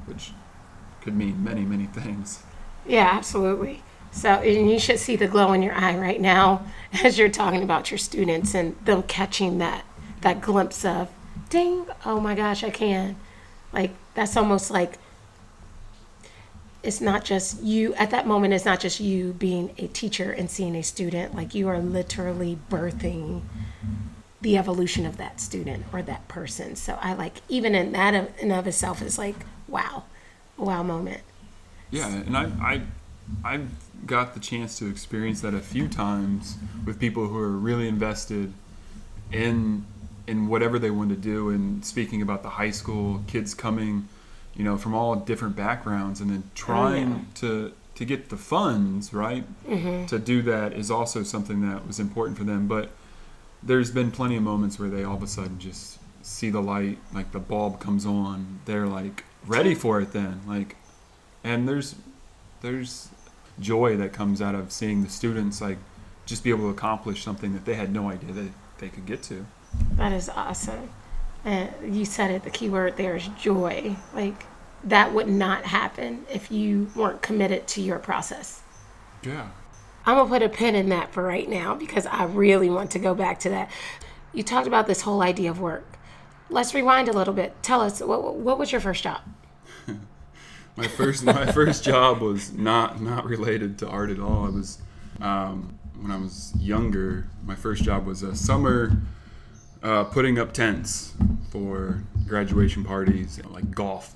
which 0.06 0.32
could 1.02 1.16
mean 1.16 1.44
many 1.44 1.62
many 1.62 1.86
things. 1.86 2.44
yeah 2.88 3.10
absolutely. 3.12 3.84
So 4.12 4.30
and 4.30 4.70
you 4.72 4.80
should 4.80 5.00
see 5.00 5.16
the 5.16 5.28
glow 5.28 5.54
in 5.54 5.62
your 5.62 5.74
eye 5.76 5.96
right 5.98 6.20
now 6.20 6.66
as 7.04 7.18
you're 7.20 7.30
talking 7.30 7.62
about 7.64 7.92
your 7.92 7.98
students 7.98 8.56
and 8.56 8.76
them 8.86 9.04
catching 9.04 9.60
that 9.60 9.86
that 10.22 10.42
glimpse 10.42 10.84
of 10.84 11.10
ding 11.50 11.86
oh 12.06 12.20
my 12.20 12.36
gosh 12.36 12.64
i 12.64 12.70
can. 12.70 13.16
Like 13.72 13.92
that's 14.16 14.36
almost 14.36 14.72
like 14.72 14.98
it's 16.82 17.02
not 17.02 17.24
just 17.26 17.62
you 17.62 17.94
at 17.96 18.10
that 18.12 18.26
moment 18.26 18.54
it's 18.54 18.66
not 18.66 18.80
just 18.80 19.00
you 19.00 19.34
being 19.34 19.74
a 19.78 19.88
teacher 19.88 20.32
and 20.32 20.50
seeing 20.50 20.76
a 20.76 20.82
student. 20.84 21.36
Like 21.36 21.54
you 21.54 21.68
are 21.68 21.80
literally 21.80 22.58
birthing 22.70 23.42
the 24.42 24.58
evolution 24.58 25.06
of 25.06 25.18
that 25.18 25.42
student 25.42 25.86
or 25.94 26.02
that 26.02 26.28
person. 26.28 26.76
So 26.76 26.98
i 27.02 27.14
like 27.14 27.42
even 27.50 27.76
in 27.76 27.92
that 27.92 28.14
in 28.40 28.52
of 28.52 28.66
itself 28.68 29.02
is 29.02 29.18
like 29.18 29.36
wow 29.68 30.04
wow 30.60 30.84
moment 30.84 31.22
Yeah, 31.92 32.08
and 32.08 32.38
I, 32.38 32.44
I, 32.62 32.82
I've 33.44 33.70
got 34.06 34.34
the 34.34 34.40
chance 34.40 34.78
to 34.80 34.88
experience 34.88 35.42
that 35.42 35.54
a 35.54 35.60
few 35.60 35.88
times 35.88 36.58
with 36.86 37.00
people 37.00 37.28
who 37.28 37.38
are 37.38 37.50
really 37.50 37.88
invested 37.88 38.54
in 39.32 39.86
in 40.28 40.48
whatever 40.48 40.78
they 40.78 40.92
want 40.92 41.10
to 41.10 41.16
do. 41.16 41.50
And 41.50 41.84
speaking 41.84 42.22
about 42.22 42.44
the 42.44 42.50
high 42.50 42.72
school 42.72 43.24
kids 43.28 43.54
coming, 43.54 44.08
you 44.56 44.64
know, 44.64 44.78
from 44.78 44.94
all 44.94 45.16
different 45.16 45.56
backgrounds, 45.56 46.22
and 46.22 46.30
then 46.30 46.44
oh, 46.46 46.52
trying 46.56 47.28
to 47.36 47.74
to 47.96 48.06
get 48.06 48.30
the 48.30 48.38
funds 48.38 49.14
right 49.14 49.44
mm-hmm. 49.68 50.06
to 50.06 50.20
do 50.20 50.42
that 50.44 50.72
is 50.72 50.90
also 50.90 51.22
something 51.24 51.68
that 51.68 51.86
was 51.86 52.00
important 52.00 52.38
for 52.38 52.46
them. 52.46 52.68
But 52.68 52.92
there's 53.62 53.92
been 53.92 54.12
plenty 54.12 54.38
of 54.38 54.44
moments 54.44 54.80
where 54.80 54.90
they 54.90 55.04
all 55.04 55.16
of 55.16 55.24
a 55.24 55.28
sudden 55.28 55.60
just 55.60 55.98
see 56.22 56.50
the 56.50 56.62
light, 56.62 56.98
like 57.14 57.32
the 57.32 57.40
bulb 57.40 57.80
comes 57.80 58.06
on. 58.06 58.60
They're 58.66 58.88
like 58.88 59.24
ready 59.46 59.76
for 59.76 60.02
it 60.02 60.12
then, 60.12 60.42
like 60.48 60.76
and 61.44 61.68
there's 61.68 61.96
there's 62.62 63.10
joy 63.60 63.98
that 63.98 64.14
comes 64.14 64.42
out 64.42 64.56
of 64.56 64.72
seeing 64.72 65.04
the 65.04 65.10
students 65.10 65.62
like 65.62 65.78
just 66.26 66.44
be 66.44 66.50
able 66.50 66.66
to 66.66 66.70
accomplish 66.70 67.24
something 67.24 67.54
that 67.54 67.66
they 67.66 67.74
had 67.74 67.92
no 67.92 68.10
idea 68.10 68.32
that 68.32 68.52
they 68.78 68.90
could 68.90 69.06
get 69.06 69.22
to. 69.24 69.46
That 69.96 70.14
is 70.14 70.30
awesome. 70.30 70.90
And 71.46 71.72
you 71.96 72.06
said 72.06 72.32
it, 72.32 72.44
the 72.44 72.50
key 72.50 72.70
word 72.70 72.98
there 72.98 73.16
is 73.16 73.28
joy. 73.40 73.96
Like 74.14 74.46
that 74.84 75.14
would 75.14 75.28
not 75.28 75.66
happen 75.66 76.26
if 76.32 76.52
you 76.52 76.90
weren't 76.96 77.22
committed 77.22 77.68
to 77.68 77.82
your 77.82 78.00
process. 78.00 78.62
Yeah. 79.24 79.50
I'm 80.06 80.18
gonna 80.18 80.30
put 80.30 80.42
a 80.42 80.50
pin 80.50 80.76
in 80.76 80.90
that 80.90 81.12
for 81.12 81.24
right 81.24 81.50
now 81.50 81.76
because 81.76 82.06
I 82.06 82.24
really 82.26 82.70
want 82.70 82.92
to 82.92 83.00
go 83.00 83.14
back 83.14 83.40
to 83.42 83.50
that. 83.50 83.70
You 84.34 84.44
talked 84.44 84.68
about 84.68 84.88
this 84.88 85.02
whole 85.02 85.22
idea 85.22 85.50
of 85.50 85.60
work. 85.60 85.86
Let's 86.50 86.74
rewind 86.74 87.08
a 87.08 87.14
little 87.14 87.34
bit. 87.34 87.54
Tell 87.62 87.82
us 87.82 88.00
what, 88.02 88.36
what 88.36 88.58
was 88.58 88.72
your 88.72 88.82
first 88.82 89.04
job? 89.04 89.22
My 90.76 90.88
first 90.88 91.26
my 91.26 91.52
first 91.52 91.84
job 91.84 92.22
was 92.22 92.54
not 92.54 93.02
not 93.02 93.26
related 93.26 93.78
to 93.80 93.90
art 93.90 94.10
at 94.10 94.20
all. 94.20 94.48
It 94.48 94.54
was 94.54 94.78
um, 95.20 95.78
when 96.00 96.10
I 96.10 96.16
was 96.16 96.54
younger. 96.58 97.28
My 97.44 97.56
first 97.56 97.84
job 97.84 98.06
was 98.06 98.24
a 98.24 98.34
summer 98.34 99.02
uh, 99.84 100.06
putting 100.06 100.40
up 100.40 100.54
tents 100.54 101.14
for 101.52 102.04
graduation 102.28 102.86
parties, 102.86 103.36
you 103.38 103.44
know, 103.44 103.50
like 103.50 103.72
golf 103.72 104.16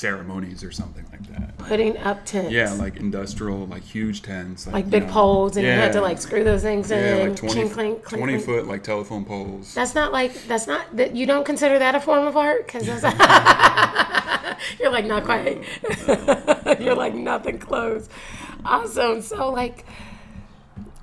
ceremonies 0.00 0.64
or 0.64 0.72
something 0.72 1.04
like 1.12 1.22
that. 1.28 1.56
Putting 1.58 1.96
up 1.98 2.24
tents. 2.24 2.50
Yeah, 2.50 2.72
like 2.72 2.96
industrial, 2.96 3.66
like 3.66 3.82
huge 3.82 4.22
tents, 4.22 4.66
like 4.66 4.86
you 4.86 4.90
big 4.90 5.06
know, 5.06 5.12
poles, 5.12 5.56
and 5.56 5.66
you 5.66 5.72
had 5.72 5.92
to 5.92 6.00
like 6.00 6.20
screw 6.20 6.42
those 6.42 6.62
things 6.62 6.90
yeah, 6.90 7.16
in. 7.16 7.28
like 7.28 7.36
20, 7.36 7.54
clink, 7.54 7.72
clink, 7.72 8.04
clink, 8.04 8.24
20 8.24 8.38
foot 8.38 8.66
like 8.66 8.82
telephone 8.82 9.24
poles. 9.24 9.74
That's 9.74 9.94
not 9.94 10.12
like 10.12 10.32
that's 10.48 10.66
not 10.66 10.96
that 10.96 11.14
you 11.14 11.26
don't 11.26 11.44
consider 11.44 11.78
that 11.78 11.94
a 11.94 12.00
form 12.00 12.26
of 12.26 12.36
art 12.36 12.66
because 12.66 12.86
that's 12.86 13.02
you're 14.80 14.90
like 14.90 15.04
not 15.04 15.24
quite. 15.24 15.62
you're 16.80 16.96
like 16.96 17.14
nothing 17.14 17.58
close. 17.58 18.08
Awesome. 18.64 19.22
So 19.22 19.50
like, 19.50 19.84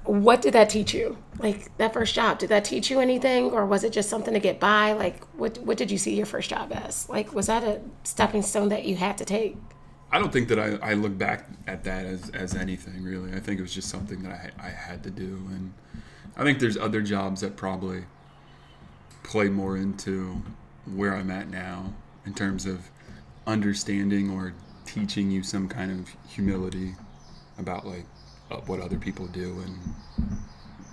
what 0.07 0.41
did 0.41 0.53
that 0.53 0.69
teach 0.69 0.93
you? 0.93 1.17
Like 1.39 1.75
that 1.77 1.93
first 1.93 2.15
job, 2.15 2.39
did 2.39 2.49
that 2.49 2.65
teach 2.65 2.89
you 2.89 2.99
anything, 2.99 3.51
or 3.51 3.65
was 3.65 3.83
it 3.83 3.93
just 3.93 4.09
something 4.09 4.33
to 4.33 4.39
get 4.39 4.59
by? 4.59 4.93
Like, 4.93 5.23
what 5.35 5.57
what 5.59 5.77
did 5.77 5.91
you 5.91 5.97
see 5.97 6.15
your 6.15 6.25
first 6.25 6.49
job 6.49 6.71
as? 6.71 7.07
Like, 7.09 7.33
was 7.33 7.47
that 7.47 7.63
a 7.63 7.81
stepping 8.03 8.41
stone 8.41 8.69
that 8.69 8.85
you 8.85 8.95
had 8.95 9.17
to 9.17 9.25
take? 9.25 9.57
I 10.11 10.19
don't 10.19 10.31
think 10.31 10.47
that 10.47 10.59
I, 10.59 10.91
I 10.91 10.93
look 10.93 11.17
back 11.17 11.49
at 11.67 11.83
that 11.83 12.05
as, 12.05 12.29
as 12.29 12.55
anything 12.55 13.03
really. 13.03 13.33
I 13.33 13.39
think 13.39 13.59
it 13.59 13.61
was 13.61 13.73
just 13.73 13.89
something 13.89 14.23
that 14.23 14.31
I, 14.31 14.67
I 14.67 14.69
had 14.69 15.03
to 15.03 15.09
do. 15.09 15.45
And 15.49 15.73
I 16.37 16.43
think 16.43 16.59
there's 16.59 16.77
other 16.77 17.01
jobs 17.01 17.41
that 17.41 17.57
probably 17.57 18.05
play 19.23 19.49
more 19.49 19.75
into 19.75 20.41
where 20.85 21.13
I'm 21.13 21.29
at 21.29 21.49
now 21.49 21.93
in 22.25 22.33
terms 22.33 22.65
of 22.65 22.89
understanding 23.45 24.29
or 24.31 24.53
teaching 24.85 25.29
you 25.29 25.43
some 25.43 25.67
kind 25.67 25.91
of 25.91 26.15
humility 26.29 26.95
about 27.57 27.85
like 27.85 28.05
uh, 28.51 28.57
what 28.65 28.79
other 28.79 28.97
people 28.97 29.27
do 29.27 29.59
and 29.65 29.77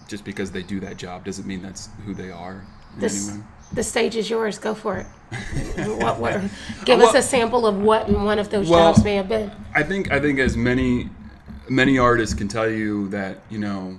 just 0.08 0.24
because 0.24 0.50
they 0.50 0.62
do 0.62 0.80
that 0.80 0.96
job 0.96 1.24
doesn't 1.24 1.46
mean 1.46 1.62
that's 1.62 1.88
who 2.04 2.14
they 2.14 2.30
are 2.30 2.64
This, 2.96 3.38
the 3.72 3.82
stage 3.82 4.14
is 4.16 4.30
yours. 4.30 4.58
Go 4.58 4.74
for 4.74 4.98
it. 4.98 5.06
what, 6.02 6.20
what, 6.20 6.40
give 6.84 7.00
us 7.00 7.14
a 7.14 7.22
sample 7.22 7.66
of 7.66 7.80
what 7.80 8.08
one 8.08 8.38
of 8.38 8.50
those 8.50 8.68
Well- 8.68 8.92
jobs 8.92 9.04
may 9.04 9.16
have 9.16 9.28
been. 9.28 9.50
I 9.74 9.82
think 9.82 10.12
I 10.12 10.20
think 10.20 10.38
as 10.38 10.56
many 10.56 11.10
many 11.68 11.98
artists 11.98 12.34
can 12.34 12.46
tell 12.46 12.70
you 12.70 13.08
that 13.08 13.38
you 13.50 13.58
know 13.58 13.96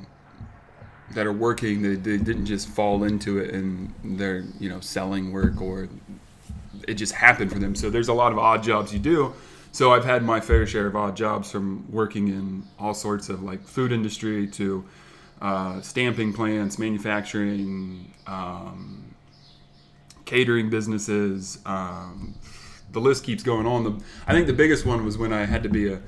that 1.13 1.25
are 1.25 1.33
working 1.33 1.81
they, 1.81 1.95
they 1.95 2.17
didn't 2.17 2.45
just 2.45 2.69
fall 2.69 3.03
into 3.03 3.39
it 3.39 3.53
and 3.53 3.93
they're 4.03 4.43
you 4.59 4.69
know 4.69 4.79
selling 4.79 5.31
work 5.31 5.59
or 5.61 5.89
it 6.87 6.93
just 6.93 7.13
happened 7.13 7.51
for 7.51 7.57
them 7.57 7.73
so 7.73 7.89
there's 7.89 8.07
a 8.07 8.13
lot 8.13 8.31
of 8.31 8.37
odd 8.37 8.61
jobs 8.61 8.93
you 8.93 8.99
do 8.99 9.33
so 9.75 9.93
i've 9.93 10.05
had 10.05 10.23
my 10.23 10.39
fair 10.39 10.65
share 10.65 10.87
of 10.87 10.95
odd 10.95 11.15
jobs 11.15 11.51
from 11.51 11.85
working 11.91 12.27
in 12.27 12.63
all 12.79 12.93
sorts 12.93 13.29
of 13.29 13.43
like 13.43 13.61
food 13.65 13.91
industry 13.91 14.47
to 14.47 14.83
uh, 15.41 15.81
stamping 15.81 16.31
plants 16.31 16.79
manufacturing 16.79 18.13
um, 18.25 19.05
catering 20.25 20.69
businesses. 20.69 21.59
Um, 21.65 22.35
the 22.91 22.99
list 22.99 23.23
keeps 23.23 23.43
going 23.43 23.65
on. 23.65 23.83
The, 23.83 24.03
I 24.27 24.33
think 24.33 24.47
the 24.47 24.53
biggest 24.53 24.85
one 24.85 25.05
was 25.05 25.17
when 25.17 25.33
I 25.33 25.45
had 25.45 25.63
to 25.63 25.69
be 25.69 25.91
a, 25.91 26.01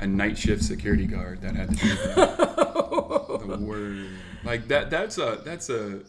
a 0.00 0.06
night 0.06 0.38
shift 0.38 0.62
security 0.62 1.06
guard. 1.06 1.40
That 1.40 1.56
had 1.56 1.70
to 1.70 1.74
be 1.74 1.88
the, 1.88 3.58
word. 3.60 4.08
Like 4.44 4.68
that. 4.68 4.90
That's 4.90 5.18
a 5.18 5.40
that's 5.44 5.70
a 5.70 6.00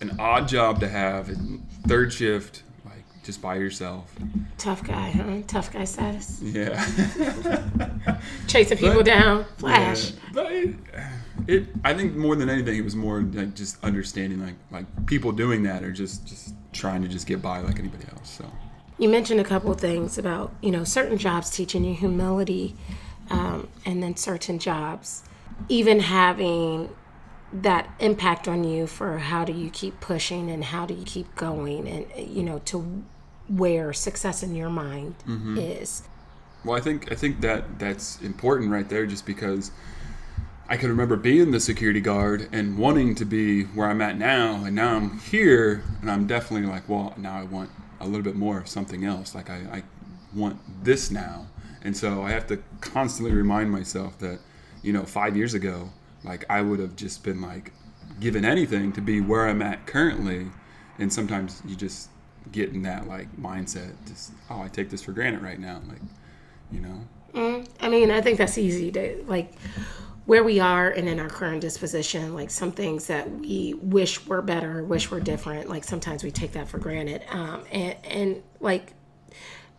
an 0.00 0.16
odd 0.18 0.48
job 0.48 0.80
to 0.80 0.88
have. 0.88 1.28
And 1.28 1.68
third 1.86 2.12
shift, 2.12 2.62
just 3.22 3.40
by 3.40 3.54
yourself. 3.56 4.12
Tough 4.58 4.82
guy, 4.84 5.10
huh? 5.10 5.42
Tough 5.46 5.72
guy 5.72 5.84
status. 5.84 6.40
Yeah. 6.42 6.84
Chasing 8.48 8.78
people 8.78 8.96
But- 8.96 9.06
down. 9.06 9.44
Flash. 9.58 10.10
Yeah, 10.10 10.16
but 10.32 10.52
it, 10.52 10.74
it, 11.46 11.66
I 11.84 11.94
think 11.94 12.14
more 12.16 12.36
than 12.36 12.48
anything, 12.48 12.76
it 12.76 12.84
was 12.84 12.96
more 12.96 13.20
like 13.22 13.54
just 13.54 13.82
understanding, 13.84 14.40
like 14.40 14.54
like 14.70 14.86
people 15.06 15.32
doing 15.32 15.62
that 15.64 15.82
or 15.82 15.92
just 15.92 16.26
just 16.26 16.54
trying 16.72 17.02
to 17.02 17.08
just 17.08 17.26
get 17.26 17.40
by 17.42 17.60
like 17.60 17.78
anybody 17.78 18.04
else. 18.16 18.30
So 18.30 18.44
You 18.98 19.08
mentioned 19.08 19.40
a 19.40 19.44
couple 19.44 19.70
of 19.72 19.80
things 19.80 20.18
about, 20.18 20.52
you 20.62 20.70
know, 20.70 20.84
certain 20.84 21.18
jobs 21.18 21.50
teaching 21.50 21.84
you 21.84 21.94
humility, 21.94 22.74
um, 23.30 23.68
and 23.84 24.02
then 24.02 24.16
certain 24.16 24.58
jobs 24.58 25.24
even 25.68 26.00
having 26.00 26.88
that 27.52 27.90
impact 27.98 28.48
on 28.48 28.64
you 28.64 28.86
for 28.86 29.18
how 29.18 29.44
do 29.44 29.52
you 29.52 29.70
keep 29.70 30.00
pushing 30.00 30.50
and 30.50 30.64
how 30.64 30.86
do 30.86 30.94
you 30.94 31.04
keep 31.04 31.34
going 31.36 31.86
and, 31.86 32.06
you 32.16 32.42
know, 32.42 32.60
to 32.66 33.04
where 33.48 33.92
success 33.92 34.42
in 34.42 34.54
your 34.54 34.70
mind 34.70 35.14
mm-hmm. 35.26 35.58
is. 35.58 36.02
Well, 36.64 36.76
I 36.76 36.80
think 36.80 37.10
I 37.12 37.16
think 37.16 37.40
that 37.40 37.78
that's 37.78 38.20
important 38.22 38.70
right 38.70 38.88
there, 38.88 39.04
just 39.04 39.26
because 39.26 39.72
I 40.68 40.76
can 40.76 40.88
remember 40.88 41.16
being 41.16 41.50
the 41.50 41.60
security 41.60 42.00
guard 42.00 42.48
and 42.52 42.78
wanting 42.78 43.14
to 43.16 43.24
be 43.24 43.64
where 43.64 43.88
I'm 43.88 44.00
at 44.00 44.16
now, 44.16 44.64
and 44.64 44.76
now 44.76 44.96
I'm 44.96 45.18
here, 45.18 45.82
and 46.00 46.10
I'm 46.10 46.26
definitely 46.26 46.68
like, 46.68 46.88
well, 46.88 47.14
now 47.16 47.38
I 47.38 47.42
want 47.42 47.70
a 48.00 48.06
little 48.06 48.22
bit 48.22 48.36
more 48.36 48.58
of 48.58 48.68
something 48.68 49.04
else. 49.04 49.34
Like 49.34 49.50
I, 49.50 49.56
I 49.72 49.82
want 50.34 50.58
this 50.84 51.10
now, 51.10 51.48
and 51.82 51.96
so 51.96 52.22
I 52.22 52.30
have 52.30 52.46
to 52.46 52.62
constantly 52.80 53.34
remind 53.34 53.70
myself 53.70 54.18
that, 54.20 54.38
you 54.82 54.92
know, 54.92 55.02
five 55.02 55.36
years 55.36 55.52
ago, 55.52 55.90
like 56.24 56.44
I 56.48 56.62
would 56.62 56.78
have 56.78 56.96
just 56.96 57.24
been 57.24 57.40
like 57.40 57.72
given 58.20 58.44
anything 58.44 58.92
to 58.92 59.00
be 59.00 59.20
where 59.20 59.48
I'm 59.48 59.62
at 59.62 59.86
currently, 59.86 60.46
and 60.98 61.12
sometimes 61.12 61.62
you 61.66 61.76
just 61.76 62.08
get 62.50 62.70
in 62.70 62.82
that 62.82 63.06
like 63.06 63.34
mindset, 63.36 63.92
just 64.06 64.32
oh, 64.50 64.62
I 64.62 64.68
take 64.68 64.90
this 64.90 65.02
for 65.02 65.12
granted 65.12 65.42
right 65.42 65.58
now, 65.58 65.80
like 65.88 66.00
you 66.70 66.80
know 66.80 67.06
I 67.34 67.88
mean, 67.88 68.10
I 68.10 68.20
think 68.20 68.38
that's 68.38 68.58
easy 68.58 68.90
to 68.92 69.24
like 69.26 69.52
where 70.24 70.44
we 70.44 70.60
are 70.60 70.88
and 70.88 71.08
in 71.08 71.18
our 71.18 71.28
current 71.28 71.60
disposition, 71.60 72.34
like 72.34 72.50
some 72.50 72.70
things 72.70 73.08
that 73.08 73.28
we 73.30 73.74
wish 73.74 74.24
were 74.26 74.42
better, 74.42 74.84
wish 74.84 75.10
were 75.10 75.20
different. 75.20 75.68
Like 75.68 75.84
sometimes 75.84 76.22
we 76.22 76.30
take 76.30 76.52
that 76.52 76.68
for 76.68 76.78
granted. 76.78 77.22
Um, 77.28 77.64
and, 77.72 77.96
and 78.04 78.42
like 78.60 78.92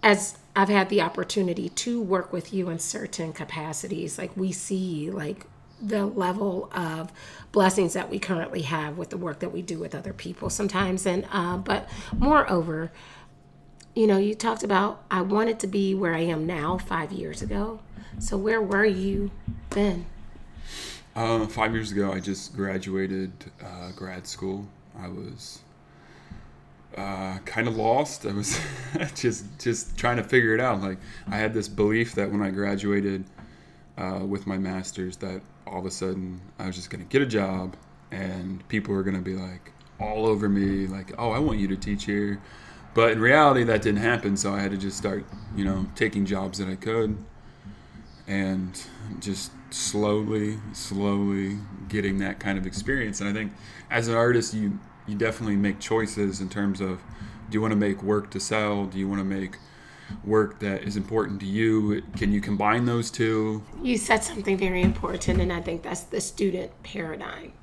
as 0.02 0.38
I've 0.56 0.70
had 0.70 0.90
the 0.90 1.02
opportunity 1.02 1.70
to 1.70 2.02
work 2.02 2.34
with 2.34 2.54
you 2.54 2.70
in 2.70 2.80
certain 2.80 3.32
capacities, 3.32 4.18
like 4.18 4.36
we 4.36 4.52
see 4.52 5.10
like 5.12 5.46
the 5.82 6.06
level 6.06 6.70
of 6.74 7.12
blessings 7.52 7.94
that 7.94 8.10
we 8.10 8.20
currently 8.20 8.64
have 8.64 8.98
with 8.98 9.10
the 9.10 9.18
work 9.18 9.40
that 9.40 9.52
we 9.52 9.62
do 9.62 9.80
with 9.80 9.94
other 9.94 10.14
people 10.14 10.50
sometimes. 10.50 11.06
And, 11.06 11.26
uh, 11.32 11.58
but 11.58 11.90
moreover, 12.18 12.92
you 13.96 14.08
know, 14.08 14.18
you 14.18 14.34
talked 14.34 14.64
about 14.64 15.04
I 15.12 15.22
wanted 15.22 15.60
to 15.60 15.68
be 15.68 15.94
where 15.94 16.16
I 16.16 16.22
am 16.22 16.46
now 16.46 16.78
five 16.78 17.12
years 17.12 17.42
ago. 17.42 17.80
So 18.20 18.38
where 18.38 18.62
were 18.62 18.86
you 18.86 19.32
then? 19.72 20.06
Uh, 21.16 21.46
five 21.46 21.74
years 21.74 21.92
ago, 21.92 22.12
I 22.12 22.20
just 22.20 22.56
graduated 22.56 23.32
uh, 23.64 23.92
grad 23.96 24.26
school. 24.26 24.68
I 24.98 25.08
was 25.08 25.60
uh, 26.98 27.38
kind 27.46 27.68
of 27.68 27.76
lost. 27.78 28.26
I 28.26 28.34
was 28.34 28.60
just 29.16 29.46
just 29.60 29.96
trying 29.98 30.18
to 30.18 30.24
figure 30.24 30.56
it 30.56 30.60
out. 30.60 30.82
Like 30.82 30.98
I 31.28 31.38
had 31.38 31.54
this 31.54 31.68
belief 31.68 32.16
that 32.16 32.32
when 32.32 32.42
I 32.42 32.50
graduated 32.50 33.26
uh, 33.98 34.22
with 34.26 34.48
my 34.48 34.58
master's, 34.58 35.18
that 35.18 35.42
all 35.74 35.80
of 35.80 35.86
a 35.86 35.92
sudden 35.92 36.40
I 36.60 36.68
was 36.68 36.76
just 36.76 36.90
gonna 36.90 37.04
get 37.04 37.22
a 37.22 37.26
job, 37.26 37.76
and 38.12 38.66
people 38.70 38.94
were 38.94 39.04
gonna 39.04 39.22
be 39.22 39.36
like 39.36 39.74
all 40.00 40.26
over 40.28 40.48
me, 40.48 40.88
like, 40.88 41.14
"Oh, 41.18 41.32
I 41.32 41.40
want 41.40 41.60
you 41.60 41.68
to 41.70 41.76
teach 41.76 42.06
here." 42.06 42.40
But 42.94 43.14
in 43.14 43.20
reality, 43.20 43.64
that 43.64 43.82
didn't 43.82 44.02
happen. 44.02 44.38
So 44.38 44.54
I 44.54 44.60
had 44.60 44.72
to 44.72 44.78
just 44.78 44.98
start, 44.98 45.26
you 45.56 45.66
know, 45.66 45.88
taking 45.96 46.26
jobs 46.26 46.60
that 46.60 46.70
I 46.70 46.76
could 46.76 47.18
and 48.28 48.80
just 49.20 49.52
slowly, 49.72 50.60
slowly 50.74 51.58
getting 51.90 52.20
that 52.20 52.40
kind 52.40 52.58
of 52.58 52.68
experience. 52.68 53.20
And 53.20 53.30
I 53.30 53.34
think 53.34 53.52
as 53.90 54.08
an 54.08 54.16
artist, 54.16 54.54
you 54.54 54.80
you 55.08 55.16
definitely 55.16 55.58
make 55.58 55.80
choices 55.80 56.40
in 56.40 56.48
terms 56.48 56.80
of 56.80 57.02
do 57.50 57.58
you 57.58 57.62
want 57.62 57.74
to 57.74 57.78
make 57.78 58.02
work 58.02 58.30
to 58.32 58.40
sell? 58.40 58.86
Do 58.86 58.98
you 58.98 59.08
want 59.08 59.20
to 59.20 59.26
make 59.26 59.58
work 60.24 60.60
that 60.60 60.84
is 60.84 60.98
important 60.98 61.40
to 61.42 61.46
you? 61.46 62.04
Can 62.18 62.32
you 62.32 62.42
combine 62.42 62.86
those 62.86 63.12
two? 63.12 63.64
You 63.82 63.98
said 63.98 64.24
something 64.24 64.58
very 64.58 64.82
important, 64.82 65.40
and 65.42 65.52
I 65.52 65.62
think 65.62 65.84
that's 65.84 66.02
the 66.02 66.22
student 66.22 66.72
paradigm. 66.84 67.54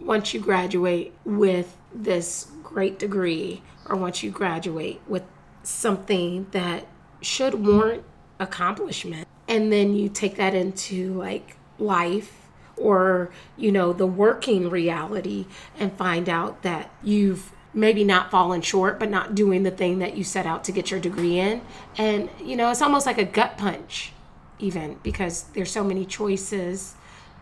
Once 0.00 0.32
you 0.32 0.40
graduate 0.40 1.14
with 1.24 1.76
this 1.94 2.48
great 2.62 2.98
degree, 2.98 3.62
or 3.86 3.96
once 3.96 4.22
you 4.22 4.30
graduate 4.30 5.00
with 5.06 5.24
something 5.62 6.46
that 6.52 6.86
should 7.20 7.66
warrant 7.66 8.04
accomplishment, 8.38 9.26
and 9.48 9.72
then 9.72 9.94
you 9.94 10.08
take 10.08 10.36
that 10.36 10.54
into 10.54 11.12
like 11.14 11.56
life 11.78 12.40
or 12.76 13.30
you 13.56 13.70
know 13.70 13.92
the 13.92 14.06
working 14.06 14.70
reality 14.70 15.46
and 15.78 15.92
find 15.92 16.28
out 16.28 16.62
that 16.62 16.90
you've 17.02 17.52
maybe 17.72 18.04
not 18.04 18.30
falling 18.30 18.60
short 18.60 18.98
but 18.98 19.10
not 19.10 19.34
doing 19.34 19.62
the 19.62 19.70
thing 19.70 19.98
that 19.98 20.16
you 20.16 20.24
set 20.24 20.46
out 20.46 20.64
to 20.64 20.72
get 20.72 20.90
your 20.90 21.00
degree 21.00 21.38
in 21.38 21.60
and 21.96 22.28
you 22.42 22.56
know 22.56 22.70
it's 22.70 22.82
almost 22.82 23.06
like 23.06 23.18
a 23.18 23.24
gut 23.24 23.56
punch 23.56 24.12
even 24.58 24.98
because 25.02 25.44
there's 25.54 25.70
so 25.70 25.82
many 25.82 26.04
choices 26.04 26.94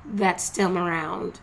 that 0.05 0.41
stem 0.41 0.79
around 0.79 1.41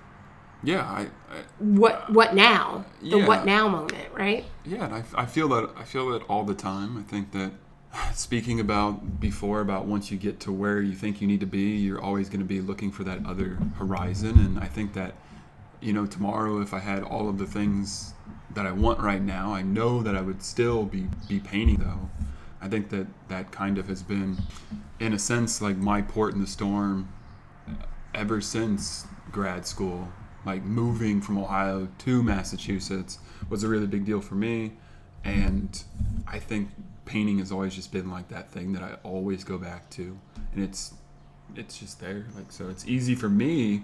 Yeah, 0.63 0.81
I, 0.81 1.01
I 1.01 1.43
what 1.59 2.09
what 2.11 2.33
now 2.33 2.85
the 3.01 3.19
yeah. 3.19 3.27
what 3.27 3.45
now 3.45 3.67
moment 3.67 4.07
right 4.13 4.45
Yeah, 4.63 4.85
and 4.85 4.95
I, 4.95 5.03
I 5.15 5.25
feel 5.25 5.47
that 5.49 5.69
I 5.77 5.83
feel 5.83 6.09
that 6.09 6.23
all 6.23 6.43
the 6.43 6.55
time. 6.55 6.97
I 6.97 7.03
think 7.03 7.31
that 7.31 7.51
speaking 8.13 8.59
about 8.59 9.19
before 9.19 9.61
about 9.61 9.85
once 9.85 10.09
you 10.11 10.17
get 10.17 10.39
to 10.41 10.51
where 10.51 10.81
you 10.81 10.95
think 10.95 11.21
you 11.21 11.27
need 11.27 11.41
to 11.41 11.45
be, 11.45 11.77
you're 11.77 12.01
always 12.01 12.29
going 12.29 12.39
to 12.39 12.45
be 12.45 12.61
looking 12.61 12.91
for 12.91 13.03
that 13.03 13.25
other 13.25 13.57
horizon. 13.77 14.39
And 14.39 14.59
I 14.59 14.65
think 14.65 14.93
that 14.93 15.13
you 15.81 15.93
know 15.93 16.05
tomorrow, 16.07 16.61
if 16.61 16.73
I 16.73 16.79
had 16.79 17.03
all 17.03 17.29
of 17.29 17.37
the 17.37 17.45
things 17.45 18.14
that 18.55 18.65
I 18.65 18.71
want 18.71 18.99
right 18.99 19.21
now, 19.21 19.53
I 19.53 19.61
know 19.61 20.01
that 20.01 20.15
I 20.15 20.21
would 20.21 20.41
still 20.41 20.85
be 20.85 21.07
be 21.27 21.39
painting 21.39 21.77
though. 21.77 22.09
I 22.61 22.67
think 22.67 22.89
that 22.89 23.07
that 23.27 23.51
kind 23.51 23.77
of 23.77 23.87
has 23.87 24.01
been, 24.01 24.37
in 24.99 25.13
a 25.13 25.19
sense, 25.19 25.61
like 25.61 25.77
my 25.77 26.01
port 26.01 26.33
in 26.33 26.41
the 26.41 26.47
storm 26.47 27.09
ever 28.13 28.41
since 28.41 29.05
grad 29.31 29.67
school. 29.67 30.07
Like 30.45 30.63
moving 30.63 31.21
from 31.21 31.37
Ohio 31.37 31.87
to 31.99 32.23
Massachusetts 32.23 33.19
was 33.49 33.63
a 33.63 33.67
really 33.67 33.87
big 33.87 34.05
deal 34.05 34.21
for 34.21 34.35
me. 34.35 34.73
And 35.23 35.83
I 36.27 36.39
think 36.39 36.69
painting 37.05 37.39
has 37.39 37.51
always 37.51 37.75
just 37.75 37.91
been 37.91 38.09
like 38.09 38.29
that 38.29 38.51
thing 38.51 38.73
that 38.73 38.83
I 38.83 38.95
always 39.03 39.43
go 39.43 39.57
back 39.57 39.89
to. 39.91 40.17
And 40.53 40.63
it's 40.63 40.93
it's 41.55 41.77
just 41.77 41.99
there. 41.99 42.25
Like 42.35 42.51
so 42.51 42.69
it's 42.69 42.87
easy 42.87 43.15
for 43.15 43.29
me 43.29 43.83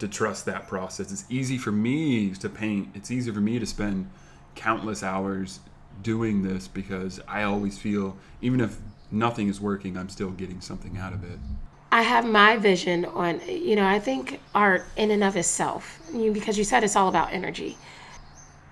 to 0.00 0.08
trust 0.08 0.46
that 0.46 0.66
process. 0.66 1.12
It's 1.12 1.24
easy 1.30 1.56
for 1.56 1.70
me 1.70 2.30
to 2.30 2.48
paint. 2.48 2.88
It's 2.94 3.10
easy 3.10 3.30
for 3.30 3.40
me 3.40 3.58
to 3.58 3.66
spend 3.66 4.10
countless 4.54 5.02
hours 5.02 5.60
doing 6.02 6.42
this 6.42 6.66
because 6.66 7.20
I 7.28 7.44
always 7.44 7.78
feel 7.78 8.16
even 8.40 8.60
if 8.60 8.78
nothing 9.10 9.48
is 9.48 9.60
working, 9.60 9.96
I'm 9.96 10.08
still 10.08 10.30
getting 10.30 10.60
something 10.60 10.98
out 10.98 11.12
of 11.12 11.22
it. 11.22 11.38
I 11.92 12.02
have 12.02 12.24
my 12.24 12.56
vision 12.56 13.04
on, 13.04 13.40
you 13.48 13.76
know, 13.76 13.86
I 13.86 13.98
think 13.98 14.40
art 14.54 14.84
in 14.96 15.10
and 15.10 15.24
of 15.24 15.36
itself, 15.36 16.00
because 16.12 16.56
you 16.56 16.64
said 16.64 16.84
it's 16.84 16.96
all 16.96 17.08
about 17.08 17.32
energy. 17.32 17.76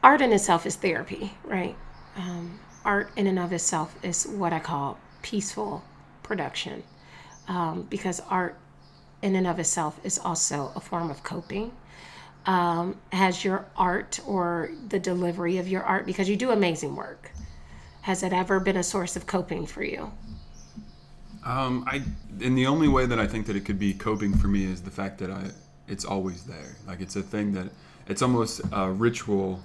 Art 0.02 0.20
in 0.20 0.32
itself 0.32 0.64
is 0.66 0.76
therapy, 0.76 1.32
right? 1.44 1.76
Um, 2.16 2.60
art 2.84 3.10
in 3.16 3.26
and 3.26 3.38
of 3.38 3.52
itself 3.52 3.96
is 4.04 4.24
what 4.26 4.52
I 4.52 4.60
call 4.60 4.98
peaceful 5.22 5.82
production, 6.22 6.84
um, 7.48 7.86
because 7.90 8.20
art 8.30 8.56
in 9.22 9.34
and 9.36 9.46
of 9.46 9.58
itself 9.58 10.00
is 10.04 10.18
also 10.18 10.72
a 10.76 10.80
form 10.80 11.10
of 11.10 11.22
coping. 11.22 11.72
um, 12.46 12.96
has 13.12 13.44
your 13.44 13.66
art 13.76 14.20
or 14.26 14.70
the 14.88 14.98
delivery 15.00 15.58
of 15.58 15.68
your 15.68 15.82
art 15.82 16.06
because 16.06 16.28
you 16.28 16.36
do 16.36 16.50
amazing 16.50 16.96
work 16.96 17.32
has 18.02 18.22
it 18.22 18.32
ever 18.32 18.60
been 18.60 18.76
a 18.76 18.82
source 18.82 19.16
of 19.16 19.26
coping 19.26 19.66
for 19.66 19.82
you 19.84 20.12
Um, 21.44 21.84
I 21.86 22.02
and 22.42 22.56
the 22.56 22.66
only 22.66 22.88
way 22.88 23.06
that 23.06 23.18
I 23.18 23.26
think 23.26 23.46
that 23.46 23.56
it 23.56 23.64
could 23.64 23.78
be 23.78 23.94
coping 23.94 24.34
for 24.34 24.48
me 24.48 24.64
is 24.64 24.82
the 24.82 24.90
fact 24.90 25.18
that 25.18 25.30
I 25.30 25.50
it's 25.86 26.04
always 26.04 26.44
there. 26.44 26.76
Like 26.86 27.00
it's 27.00 27.16
a 27.16 27.22
thing 27.22 27.52
that 27.52 27.68
it's 28.08 28.22
almost 28.22 28.60
a 28.72 28.90
ritual, 28.90 29.62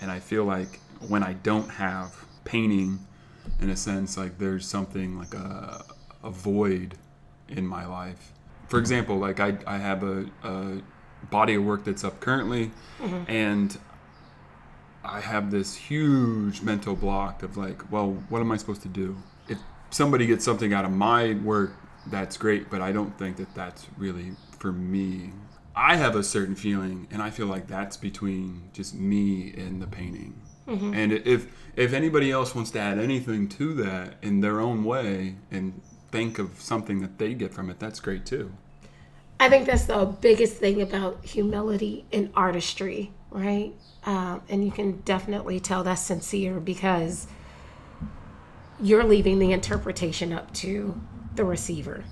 and 0.00 0.10
I 0.10 0.20
feel 0.20 0.44
like 0.44 0.80
when 1.08 1.22
I 1.22 1.34
don't 1.34 1.68
have 1.70 2.24
painting, 2.44 3.06
in 3.60 3.70
a 3.70 3.76
sense, 3.76 4.16
like 4.16 4.38
there's 4.38 4.66
something 4.66 5.18
like 5.18 5.34
a 5.34 5.84
a 6.22 6.30
void 6.30 6.98
in 7.48 7.66
my 7.66 7.86
life. 7.86 8.32
For 8.68 8.78
example, 8.78 9.16
like 9.16 9.40
I 9.40 9.58
I 9.66 9.78
have 9.78 10.02
a, 10.02 10.26
a 10.42 10.82
body 11.30 11.54
of 11.54 11.64
work 11.64 11.84
that's 11.84 12.04
up 12.04 12.20
currently, 12.20 12.70
mm-hmm. 13.00 13.30
and 13.30 13.78
I 15.04 15.20
have 15.20 15.50
this 15.50 15.76
huge 15.76 16.62
mental 16.62 16.96
block 16.96 17.42
of 17.42 17.56
like, 17.56 17.90
well, 17.92 18.12
what 18.28 18.40
am 18.40 18.50
I 18.50 18.56
supposed 18.56 18.82
to 18.82 18.88
do? 18.88 19.16
If 19.48 19.58
somebody 19.90 20.26
gets 20.26 20.44
something 20.44 20.72
out 20.72 20.84
of 20.84 20.90
my 20.90 21.34
work, 21.34 21.74
that's 22.08 22.36
great, 22.36 22.70
but 22.70 22.80
I 22.80 22.92
don't 22.92 23.16
think 23.18 23.36
that 23.36 23.54
that's 23.54 23.86
really 23.96 24.32
for 24.58 24.72
me. 24.72 25.32
I 25.74 25.96
have 25.96 26.16
a 26.16 26.22
certain 26.22 26.54
feeling, 26.56 27.06
and 27.10 27.22
I 27.22 27.30
feel 27.30 27.46
like 27.46 27.66
that's 27.66 27.96
between 27.96 28.70
just 28.72 28.94
me 28.94 29.52
and 29.56 29.80
the 29.80 29.86
painting. 29.86 30.40
Mm-hmm. 30.66 30.94
And 30.94 31.12
if 31.12 31.46
if 31.76 31.92
anybody 31.92 32.30
else 32.32 32.54
wants 32.54 32.70
to 32.72 32.80
add 32.80 32.98
anything 32.98 33.48
to 33.50 33.74
that 33.74 34.14
in 34.22 34.40
their 34.40 34.60
own 34.60 34.84
way 34.84 35.36
and 35.50 35.80
think 36.16 36.38
of 36.38 36.60
something 36.60 37.00
that 37.00 37.18
they 37.18 37.34
get 37.34 37.52
from 37.52 37.70
it, 37.70 37.78
that's 37.78 38.00
great 38.00 38.24
too. 38.24 38.52
I 39.38 39.48
think 39.48 39.66
that's 39.66 39.84
the 39.84 40.06
biggest 40.06 40.56
thing 40.56 40.80
about 40.80 41.24
humility 41.24 42.06
and 42.12 42.30
artistry, 42.34 43.12
right? 43.30 43.74
Um, 44.04 44.42
and 44.48 44.64
you 44.64 44.70
can 44.70 45.00
definitely 45.00 45.60
tell 45.60 45.84
that's 45.84 46.00
sincere 46.00 46.58
because 46.58 47.26
you're 48.80 49.04
leaving 49.04 49.38
the 49.38 49.52
interpretation 49.52 50.32
up 50.32 50.52
to 50.54 50.98
the 51.34 51.44
receiver. 51.44 52.04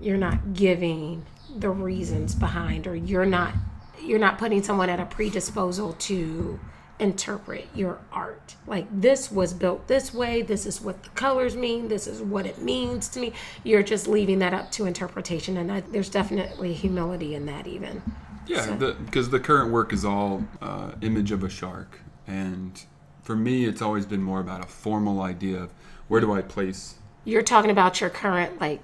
You're 0.00 0.16
not 0.16 0.54
giving 0.54 1.26
the 1.54 1.68
reasons 1.68 2.34
behind, 2.34 2.86
or 2.86 2.94
you're 2.94 3.26
not 3.26 3.54
you're 4.02 4.18
not 4.18 4.38
putting 4.38 4.62
someone 4.62 4.88
at 4.88 4.98
a 4.98 5.04
predisposal 5.04 5.98
to 5.98 6.58
interpret 7.00 7.66
your 7.74 7.98
art. 8.12 8.54
Like 8.66 8.86
this 9.00 9.32
was 9.32 9.52
built 9.52 9.88
this 9.88 10.12
way, 10.14 10.42
this 10.42 10.66
is 10.66 10.80
what 10.80 11.02
the 11.02 11.08
colors 11.10 11.56
mean, 11.56 11.88
this 11.88 12.06
is 12.06 12.20
what 12.20 12.46
it 12.46 12.60
means 12.60 13.08
to 13.10 13.20
me. 13.20 13.32
You're 13.64 13.82
just 13.82 14.06
leaving 14.06 14.38
that 14.40 14.54
up 14.54 14.70
to 14.72 14.86
interpretation 14.86 15.56
and 15.56 15.72
I, 15.72 15.80
there's 15.80 16.10
definitely 16.10 16.72
humility 16.74 17.34
in 17.34 17.46
that 17.46 17.66
even. 17.66 18.02
Yeah, 18.46 18.64
So- 18.66 18.94
because 18.94 19.30
the, 19.30 19.40
current 19.40 19.72
work 19.72 19.92
is 19.92 20.04
all 20.04 20.44
uh, 20.60 20.92
image 21.00 21.30
of 21.30 21.44
a 21.44 21.48
shark, 21.48 22.00
and 22.26 22.82
for 23.22 23.36
me, 23.36 23.64
it's 23.64 23.80
always 23.80 24.06
been 24.06 24.22
more 24.22 24.40
about 24.40 24.64
a 24.64 24.66
formal 24.68 25.20
idea 25.22 25.62
of 25.62 25.70
where 26.08 26.20
do 26.20 26.32
I 26.32 26.42
place. 26.42 26.96
You're 27.24 27.42
talking 27.42 27.70
about 27.70 28.00
your 28.00 28.10
current 28.10 28.60
like 28.60 28.80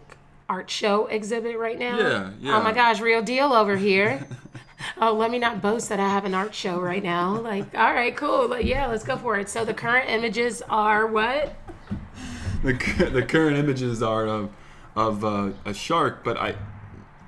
art 0.48 0.70
show 0.70 1.06
exhibit 1.06 1.58
right 1.58 1.78
now? 1.78 1.98
Yeah, 1.98 2.30
yeah. 2.40 2.56
Oh 2.56 2.62
my 2.62 2.72
gosh, 2.72 3.00
real 3.00 3.22
deal 3.22 3.52
over 3.52 3.76
here. 3.76 4.26
oh, 5.00 5.12
let 5.12 5.30
me 5.30 5.38
not 5.38 5.62
boast 5.62 5.88
that 5.88 6.00
I 6.00 6.08
have 6.08 6.24
an 6.24 6.34
art 6.34 6.54
show 6.54 6.80
right 6.80 7.02
now. 7.02 7.40
Like, 7.40 7.74
all 7.74 7.92
right, 7.92 8.16
cool. 8.16 8.48
Like, 8.48 8.66
yeah, 8.66 8.86
let's 8.86 9.04
go 9.04 9.16
for 9.16 9.38
it. 9.38 9.48
So 9.48 9.64
the 9.64 9.74
current 9.74 10.10
images 10.10 10.62
are 10.68 11.06
what? 11.06 11.54
The, 12.62 13.10
the 13.12 13.22
current 13.22 13.56
images 13.56 14.02
are 14.02 14.26
of 14.26 14.50
of 14.94 15.24
uh, 15.24 15.50
a 15.64 15.74
shark, 15.74 16.24
but 16.24 16.36
I 16.38 16.56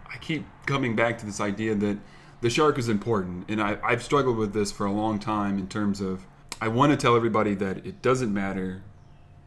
I 0.06 0.16
keep 0.20 0.46
coming 0.66 0.96
back 0.96 1.18
to 1.18 1.26
this 1.26 1.40
idea 1.40 1.74
that 1.74 1.98
the 2.40 2.50
shark 2.50 2.78
is 2.78 2.88
important, 2.88 3.48
and 3.48 3.60
I, 3.60 3.78
I've 3.84 4.02
struggled 4.02 4.36
with 4.36 4.52
this 4.52 4.72
for 4.72 4.86
a 4.86 4.92
long 4.92 5.18
time 5.18 5.58
in 5.58 5.68
terms 5.68 6.00
of 6.00 6.24
I 6.60 6.68
want 6.68 6.92
to 6.92 6.96
tell 6.96 7.14
everybody 7.14 7.54
that 7.54 7.86
it 7.86 8.02
doesn't 8.02 8.32
matter. 8.32 8.82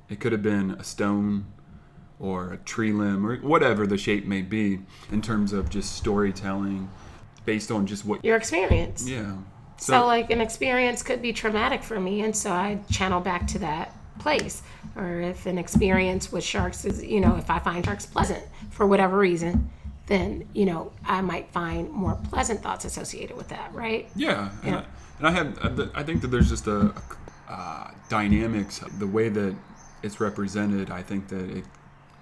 It 0.07 0.19
could 0.19 0.31
have 0.33 0.43
been 0.43 0.71
a 0.71 0.83
stone 0.83 1.45
or 2.19 2.53
a 2.53 2.57
tree 2.57 2.91
limb 2.91 3.25
or 3.25 3.37
whatever 3.37 3.87
the 3.87 3.97
shape 3.97 4.25
may 4.25 4.41
be 4.41 4.79
in 5.11 5.21
terms 5.21 5.51
of 5.53 5.69
just 5.69 5.95
storytelling 5.95 6.89
based 7.45 7.71
on 7.71 7.85
just 7.87 8.05
what 8.05 8.23
Your 8.23 8.37
experience. 8.37 9.07
yeah 9.07 9.35
So, 9.77 10.05
like, 10.05 10.29
an 10.29 10.41
experience 10.41 11.01
could 11.03 11.21
be 11.21 11.33
traumatic 11.33 11.83
for 11.83 11.99
me, 11.99 12.21
and 12.21 12.35
so 12.35 12.51
I 12.51 12.79
channel 12.91 13.19
back 13.19 13.47
to 13.47 13.59
that 13.59 13.95
place. 14.19 14.61
Or 14.95 15.21
if 15.21 15.45
an 15.45 15.57
experience 15.57 16.31
with 16.31 16.43
sharks 16.43 16.85
is, 16.85 17.03
you 17.03 17.19
know, 17.19 17.35
if 17.37 17.49
I 17.49 17.59
find 17.59 17.83
sharks 17.83 18.05
pleasant 18.05 18.43
for 18.69 18.85
whatever 18.85 19.17
reason, 19.17 19.69
then, 20.07 20.47
you 20.53 20.65
know, 20.65 20.91
I 21.05 21.21
might 21.21 21.49
find 21.51 21.89
more 21.89 22.15
pleasant 22.29 22.61
thoughts 22.61 22.85
associated 22.85 23.35
with 23.37 23.47
that, 23.49 23.73
right? 23.73 24.09
Yeah, 24.15 24.49
and, 24.63 24.71
Yeah. 24.71 24.77
I, 24.79 24.85
and 25.17 25.27
I 25.27 25.31
have. 25.31 25.79
uh, 25.79 25.85
I 25.95 26.03
think 26.03 26.21
that 26.21 26.27
there's 26.27 26.49
just 26.49 26.67
a, 26.67 26.93
a 27.49 27.53
uh, 27.53 27.91
dynamics. 28.09 28.81
The 28.99 29.07
way 29.07 29.29
that 29.29 29.55
it's 30.03 30.19
represented, 30.19 30.89
I 30.91 31.01
think 31.01 31.27
that 31.29 31.49
it 31.49 31.65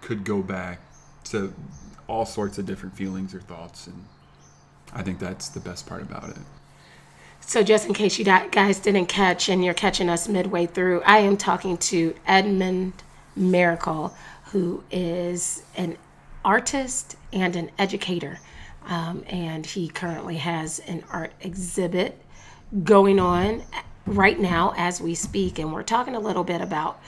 could 0.02 0.24
go 0.24 0.42
back 0.42 0.80
to 1.26 1.54
all 2.08 2.26
sorts 2.26 2.58
of 2.58 2.66
different 2.66 2.96
feelings 2.96 3.34
or 3.34 3.40
thoughts, 3.42 3.88
and 3.88 4.06
I 4.94 5.04
think 5.04 5.20
that's 5.20 5.50
the 5.50 5.60
best 5.60 5.88
part 5.88 6.02
about 6.02 6.30
it. 6.30 6.38
So, 7.42 7.64
just 7.64 7.88
in 7.88 7.94
case 7.94 8.20
you 8.20 8.26
guys 8.26 8.80
didn't 8.80 9.08
catch 9.08 9.50
and 9.50 9.64
you're 9.64 9.74
catching 9.74 10.10
us 10.10 10.28
midway 10.28 10.66
through, 10.66 11.02
I 11.02 11.20
am 11.20 11.38
talking 11.38 11.78
to 11.78 12.14
Edmund 12.28 12.94
Merricle, 13.38 14.14
who 14.52 14.84
is 14.92 15.64
an 15.76 15.98
artist 16.44 17.16
and 17.34 17.56
an 17.56 17.72
educator. 17.78 18.40
Um, 18.86 19.24
and 19.28 19.66
he 19.66 19.88
currently 19.88 20.38
has 20.38 20.80
an 20.80 21.04
art 21.12 21.34
exhibit 21.42 22.20
going 22.84 23.20
on 23.20 23.64
right 24.06 24.40
now 24.40 24.74
as 24.78 25.02
we 25.02 25.16
speak. 25.16 25.60
And 25.60 25.74
we're 25.74 25.84
talking 25.84 26.16
a 26.16 26.20
little 26.20 26.44
bit 26.44 26.62
about 26.62 27.00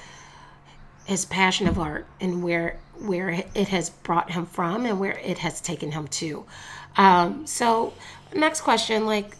his 1.05 1.25
passion 1.25 1.67
of 1.67 1.79
art 1.79 2.05
and 2.19 2.43
where 2.43 2.77
where 2.99 3.29
it 3.29 3.67
has 3.69 3.89
brought 3.89 4.29
him 4.29 4.45
from 4.45 4.85
and 4.85 4.99
where 4.99 5.17
it 5.17 5.39
has 5.39 5.59
taken 5.59 5.91
him 5.91 6.07
to. 6.07 6.45
Um, 6.97 7.47
so, 7.47 7.93
next 8.33 8.61
question, 8.61 9.05
like 9.05 9.37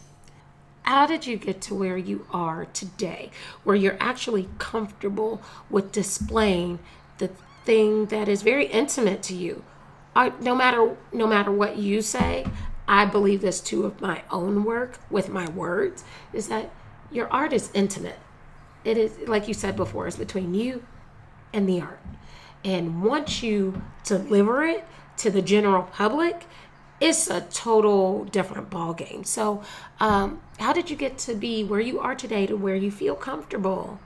how 0.82 1.06
did 1.06 1.26
you 1.26 1.36
get 1.36 1.60
to 1.62 1.74
where 1.74 1.96
you 1.96 2.26
are 2.32 2.64
today? 2.66 3.30
Where 3.62 3.76
you're 3.76 3.96
actually 4.00 4.48
comfortable 4.58 5.40
with 5.70 5.92
displaying 5.92 6.80
the 7.18 7.30
thing 7.64 8.06
that 8.06 8.28
is 8.28 8.42
very 8.42 8.66
intimate 8.66 9.22
to 9.24 9.34
you? 9.34 9.64
I, 10.14 10.32
no 10.40 10.54
matter 10.54 10.96
no 11.12 11.26
matter 11.26 11.50
what 11.50 11.78
you 11.78 12.02
say 12.02 12.44
i 12.86 13.06
believe 13.06 13.40
this 13.40 13.62
too 13.62 13.86
of 13.86 14.02
my 14.02 14.22
own 14.30 14.62
work 14.62 14.98
with 15.08 15.30
my 15.30 15.48
words 15.48 16.04
is 16.34 16.48
that 16.48 16.70
your 17.12 17.32
art 17.32 17.52
is 17.52 17.70
intimate. 17.74 18.18
It 18.84 18.96
is 18.96 19.28
like 19.28 19.46
you 19.46 19.54
said 19.54 19.76
before 19.76 20.06
it's 20.06 20.16
between 20.16 20.54
you 20.54 20.84
and 21.52 21.68
the 21.68 21.80
art. 21.80 22.00
And 22.64 23.02
once 23.02 23.42
you 23.42 23.82
deliver 24.04 24.64
it 24.64 24.84
to 25.18 25.30
the 25.30 25.42
general 25.42 25.84
public 25.84 26.46
it's 27.02 27.28
a 27.28 27.40
total 27.40 28.24
different 28.24 28.70
ball 28.70 28.94
game 28.94 29.24
so 29.24 29.62
um, 29.98 30.40
how 30.58 30.72
did 30.72 30.88
you 30.88 30.96
get 30.96 31.18
to 31.18 31.34
be 31.34 31.64
where 31.64 31.80
you 31.80 31.98
are 31.98 32.14
today 32.14 32.46
to 32.46 32.56
where 32.56 32.76
you 32.76 32.90
feel 32.90 33.16
comfortable 33.16 33.98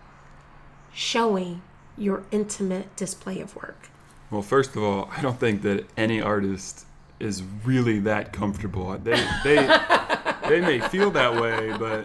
showing 0.94 1.60
your 1.98 2.22
intimate 2.30 2.94
display 2.96 3.40
of 3.40 3.54
work 3.54 3.90
Well, 4.30 4.42
first 4.42 4.74
of 4.74 4.82
all, 4.82 5.10
I 5.16 5.20
don't 5.20 5.38
think 5.38 5.62
that 5.62 5.86
any 5.96 6.20
artist 6.20 6.86
is 7.20 7.42
really 7.64 8.00
that 8.00 8.32
comfortable. 8.32 8.96
They 8.98 9.22
they 9.44 9.56
they 10.48 10.60
may 10.60 10.80
feel 10.80 11.10
that 11.12 11.40
way, 11.40 11.74
but 11.78 12.04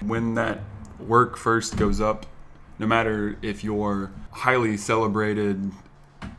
when 0.00 0.34
that 0.34 0.60
work 0.98 1.36
first 1.36 1.76
goes 1.76 2.00
up, 2.00 2.26
no 2.78 2.86
matter 2.86 3.36
if 3.42 3.62
you're 3.62 4.12
highly 4.30 4.76
celebrated 4.76 5.72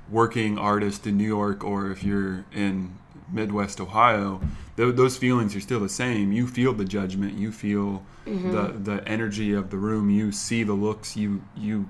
working 0.09 0.57
artist 0.57 1.07
in 1.07 1.17
New 1.17 1.27
York 1.27 1.63
or 1.63 1.91
if 1.91 2.03
you're 2.03 2.45
in 2.53 2.97
Midwest 3.33 3.81
Ohio, 3.81 4.39
th- 4.77 4.95
those 4.95 5.17
feelings 5.17 5.55
are 5.55 5.61
still 5.61 5.79
the 5.79 5.89
same. 5.89 6.31
You 6.31 6.47
feel 6.47 6.73
the 6.73 6.85
judgment, 6.85 7.33
you 7.37 7.51
feel 7.51 8.03
the 8.25 8.73
the 8.79 9.03
energy 9.07 9.53
of 9.53 9.69
the 9.69 9.77
room, 9.77 10.09
you 10.09 10.31
see 10.31 10.63
the 10.63 10.73
looks, 10.73 11.17
you 11.17 11.43
you 11.55 11.89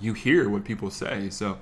you 0.00 0.12
hear 0.14 0.48
what 0.48 0.64
people 0.64 0.90
say. 0.90 1.30
So 1.30 1.58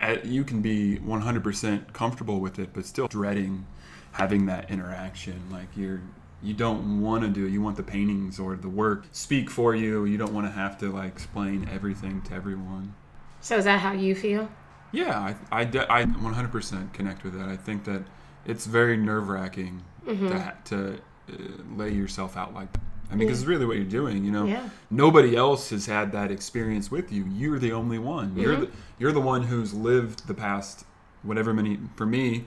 uh, 0.00 0.16
you 0.22 0.44
can 0.44 0.60
be 0.60 0.98
100% 0.98 1.92
comfortable 1.92 2.40
with 2.40 2.58
it, 2.58 2.70
but 2.72 2.84
still 2.86 3.08
dreading 3.08 3.66
having 4.12 4.46
that 4.46 4.70
interaction. 4.70 5.40
Like 5.50 5.68
you're, 5.76 6.00
you 6.42 6.54
don't 6.54 7.00
want 7.00 7.22
to 7.24 7.28
do 7.30 7.46
it. 7.46 7.50
You 7.50 7.62
want 7.62 7.76
the 7.76 7.82
paintings 7.82 8.38
or 8.38 8.56
the 8.56 8.68
work 8.68 9.06
speak 9.12 9.50
for 9.50 9.74
you. 9.74 10.04
You 10.04 10.18
don't 10.18 10.32
want 10.32 10.46
to 10.46 10.52
have 10.52 10.78
to 10.78 10.90
like 10.92 11.12
explain 11.12 11.68
everything 11.72 12.22
to 12.22 12.34
everyone. 12.34 12.94
so 13.40 13.56
is 13.56 13.64
that 13.64 13.80
how 13.80 13.92
you 13.92 14.14
feel 14.14 14.48
Yeah, 14.92 15.34
I, 15.50 15.60
I, 15.60 15.62
I 15.62 16.04
100% 16.04 16.92
connect 16.92 17.24
with 17.24 17.34
that. 17.38 17.48
I 17.48 17.56
think 17.56 17.84
that 17.84 18.02
it's 18.48 18.66
very 18.66 18.96
nerve 18.96 19.28
wracking 19.28 19.82
mm-hmm. 20.04 20.28
to, 20.28 20.38
ha- 20.40 20.54
to 20.64 20.94
uh, 21.30 21.36
lay 21.76 21.92
yourself 21.92 22.36
out 22.36 22.54
like 22.54 22.72
that. 22.72 22.80
I 23.10 23.14
mean, 23.14 23.26
because 23.26 23.40
it's 23.40 23.48
really 23.48 23.64
what 23.64 23.76
you're 23.76 23.84
doing, 23.84 24.24
you 24.24 24.32
know. 24.32 24.44
Yeah. 24.44 24.68
Nobody 24.90 25.34
else 25.36 25.70
has 25.70 25.86
had 25.86 26.12
that 26.12 26.30
experience 26.30 26.90
with 26.90 27.10
you. 27.10 27.24
You're 27.26 27.58
the 27.58 27.72
only 27.72 27.98
one. 27.98 28.36
You're 28.36 28.54
mm-hmm. 28.54 28.64
the 28.64 28.70
you're 28.98 29.12
the 29.12 29.20
one 29.20 29.44
who's 29.44 29.72
lived 29.72 30.26
the 30.26 30.34
past 30.34 30.84
whatever 31.22 31.52
many 31.52 31.78
for 31.96 32.06
me 32.06 32.44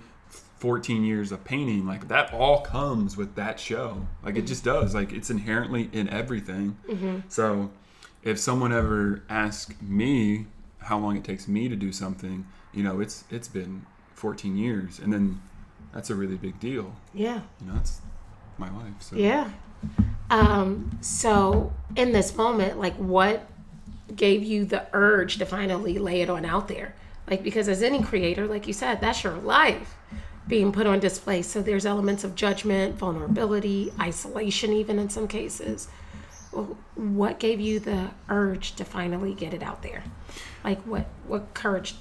14 0.60 1.04
years 1.04 1.32
of 1.32 1.44
painting 1.44 1.86
like 1.86 2.08
that 2.08 2.34
all 2.34 2.62
comes 2.62 3.18
with 3.18 3.36
that 3.36 3.60
show 3.60 4.08
like 4.24 4.36
it 4.36 4.40
mm-hmm. 4.40 4.48
just 4.48 4.64
does 4.64 4.96
like 4.96 5.12
it's 5.12 5.30
inherently 5.30 5.90
in 5.92 6.08
everything 6.10 6.78
so 7.28 7.70
if 8.24 8.40
someone 8.40 8.72
ever 8.72 9.24
asks 9.28 9.76
me 9.82 10.46
how 10.80 10.98
long 10.98 11.18
it 11.18 11.24
takes 11.24 11.48
me 11.48 11.68
to 11.68 11.76
do 11.76 11.92
something 11.92 12.46
you 12.74 12.84
know 12.84 13.00
it's 13.00 13.24
it's 13.30 13.48
been 13.48 13.86
14 14.14 14.56
years 14.56 15.00
and 15.00 15.12
then 15.12 15.42
that's 15.94 16.10
a 16.10 16.16
really 16.16 16.38
big 16.38 16.60
deal 16.60 16.94
Yeah. 17.14 17.42
you 17.60 17.68
know 17.68 17.74
that's 17.76 18.02
my 18.58 18.70
life 18.70 18.94
so 19.00 19.16
Yeah. 19.16 19.50
Um, 20.30 20.98
so 21.02 21.74
in 21.96 22.12
this 22.12 22.36
moment, 22.36 22.80
like 22.80 22.96
what 22.96 23.48
gave 24.16 24.44
you 24.44 24.64
the 24.66 24.86
urge 24.94 25.38
to 25.40 25.46
finally 25.46 25.98
lay 25.98 26.22
it 26.22 26.30
on 26.30 26.46
out 26.46 26.68
there? 26.68 26.96
Like 27.30 27.44
because 27.44 27.68
as 27.68 27.82
any 27.82 28.02
creator, 28.04 28.46
like 28.48 28.68
you 28.68 28.74
said, 28.74 29.02
that's 29.02 29.24
your 29.24 29.34
life 29.34 29.96
being 30.48 30.72
put 30.72 30.86
on 30.88 31.00
display. 31.00 31.42
So 31.42 31.62
there's 31.62 31.86
elements 31.86 32.24
of 32.24 32.36
judgment, 32.36 32.96
vulnerability, 32.96 33.92
isolation 34.00 34.72
even 34.74 35.00
in 35.00 35.10
some 35.10 35.28
cases. 35.28 35.88
What 36.96 37.40
gave 37.40 37.60
you 37.60 37.80
the 37.80 38.12
urge 38.30 38.76
to 38.76 38.86
finally 38.86 39.34
get 39.34 39.54
it 39.54 39.64
out 39.64 39.82
there? 39.82 40.04
Like 40.64 40.82
what 40.84 41.08
what 41.28 41.54
courage 41.54 41.96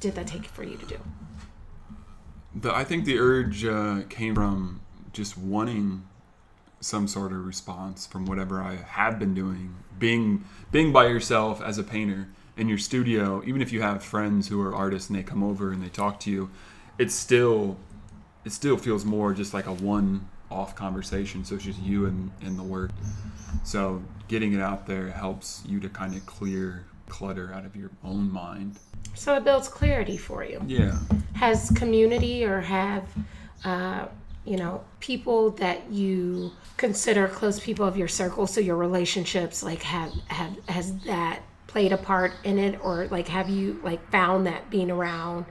did 0.00 0.14
that 0.16 0.26
take 0.26 0.46
for 0.46 0.64
you 0.64 0.76
to 0.76 0.86
do? 0.86 0.98
The, 2.54 2.74
I 2.74 2.84
think 2.84 3.04
the 3.04 3.18
urge 3.18 3.64
uh, 3.64 4.02
came 4.08 4.34
from 4.34 4.80
just 5.12 5.38
wanting 5.38 6.06
some 6.80 7.06
sort 7.06 7.32
of 7.32 7.46
response 7.46 8.06
from 8.06 8.26
whatever 8.26 8.60
I 8.60 8.76
have 8.76 9.18
been 9.18 9.34
doing. 9.34 9.76
Being 9.98 10.44
being 10.70 10.92
by 10.92 11.06
yourself 11.06 11.62
as 11.62 11.78
a 11.78 11.84
painter 11.84 12.28
in 12.56 12.68
your 12.68 12.78
studio, 12.78 13.42
even 13.44 13.62
if 13.62 13.72
you 13.72 13.82
have 13.82 14.02
friends 14.02 14.48
who 14.48 14.60
are 14.60 14.74
artists 14.74 15.08
and 15.08 15.18
they 15.18 15.22
come 15.22 15.42
over 15.42 15.72
and 15.72 15.82
they 15.82 15.88
talk 15.88 16.20
to 16.20 16.30
you, 16.30 16.50
it's 16.98 17.14
still 17.14 17.78
it 18.44 18.52
still 18.52 18.76
feels 18.76 19.04
more 19.04 19.32
just 19.32 19.54
like 19.54 19.66
a 19.66 19.72
one 19.72 20.28
off 20.50 20.74
conversation. 20.74 21.44
So 21.44 21.54
it's 21.54 21.64
just 21.64 21.80
you 21.80 22.06
and, 22.06 22.30
and 22.42 22.58
the 22.58 22.62
work. 22.62 22.90
So 23.64 24.02
getting 24.28 24.52
it 24.52 24.60
out 24.60 24.86
there 24.86 25.10
helps 25.10 25.62
you 25.66 25.80
to 25.80 25.88
kind 25.88 26.14
of 26.14 26.26
clear 26.26 26.84
clutter 27.12 27.52
out 27.54 27.64
of 27.66 27.76
your 27.76 27.90
own 28.02 28.24
mind. 28.32 28.78
So 29.14 29.36
it 29.36 29.44
builds 29.44 29.68
clarity 29.68 30.16
for 30.16 30.42
you. 30.44 30.58
Yeah. 30.66 30.98
has 31.34 31.70
community 31.82 32.44
or 32.44 32.60
have 32.60 33.04
uh, 33.64 34.06
you 34.44 34.56
know 34.56 34.82
people 35.00 35.50
that 35.64 35.78
you 35.90 36.50
consider 36.76 37.28
close 37.28 37.60
people 37.60 37.84
of 37.86 37.96
your 37.96 38.08
circle 38.08 38.46
so 38.46 38.60
your 38.60 38.76
relationships 38.76 39.62
like 39.62 39.82
have 39.82 40.12
have 40.28 40.52
has 40.68 40.86
that 41.12 41.40
played 41.68 41.92
a 41.92 41.96
part 41.98 42.32
in 42.44 42.58
it 42.58 42.74
or 42.82 43.06
like 43.16 43.28
have 43.28 43.48
you 43.48 43.78
like 43.84 44.02
found 44.10 44.46
that 44.46 44.68
being 44.70 44.90
around 44.90 45.44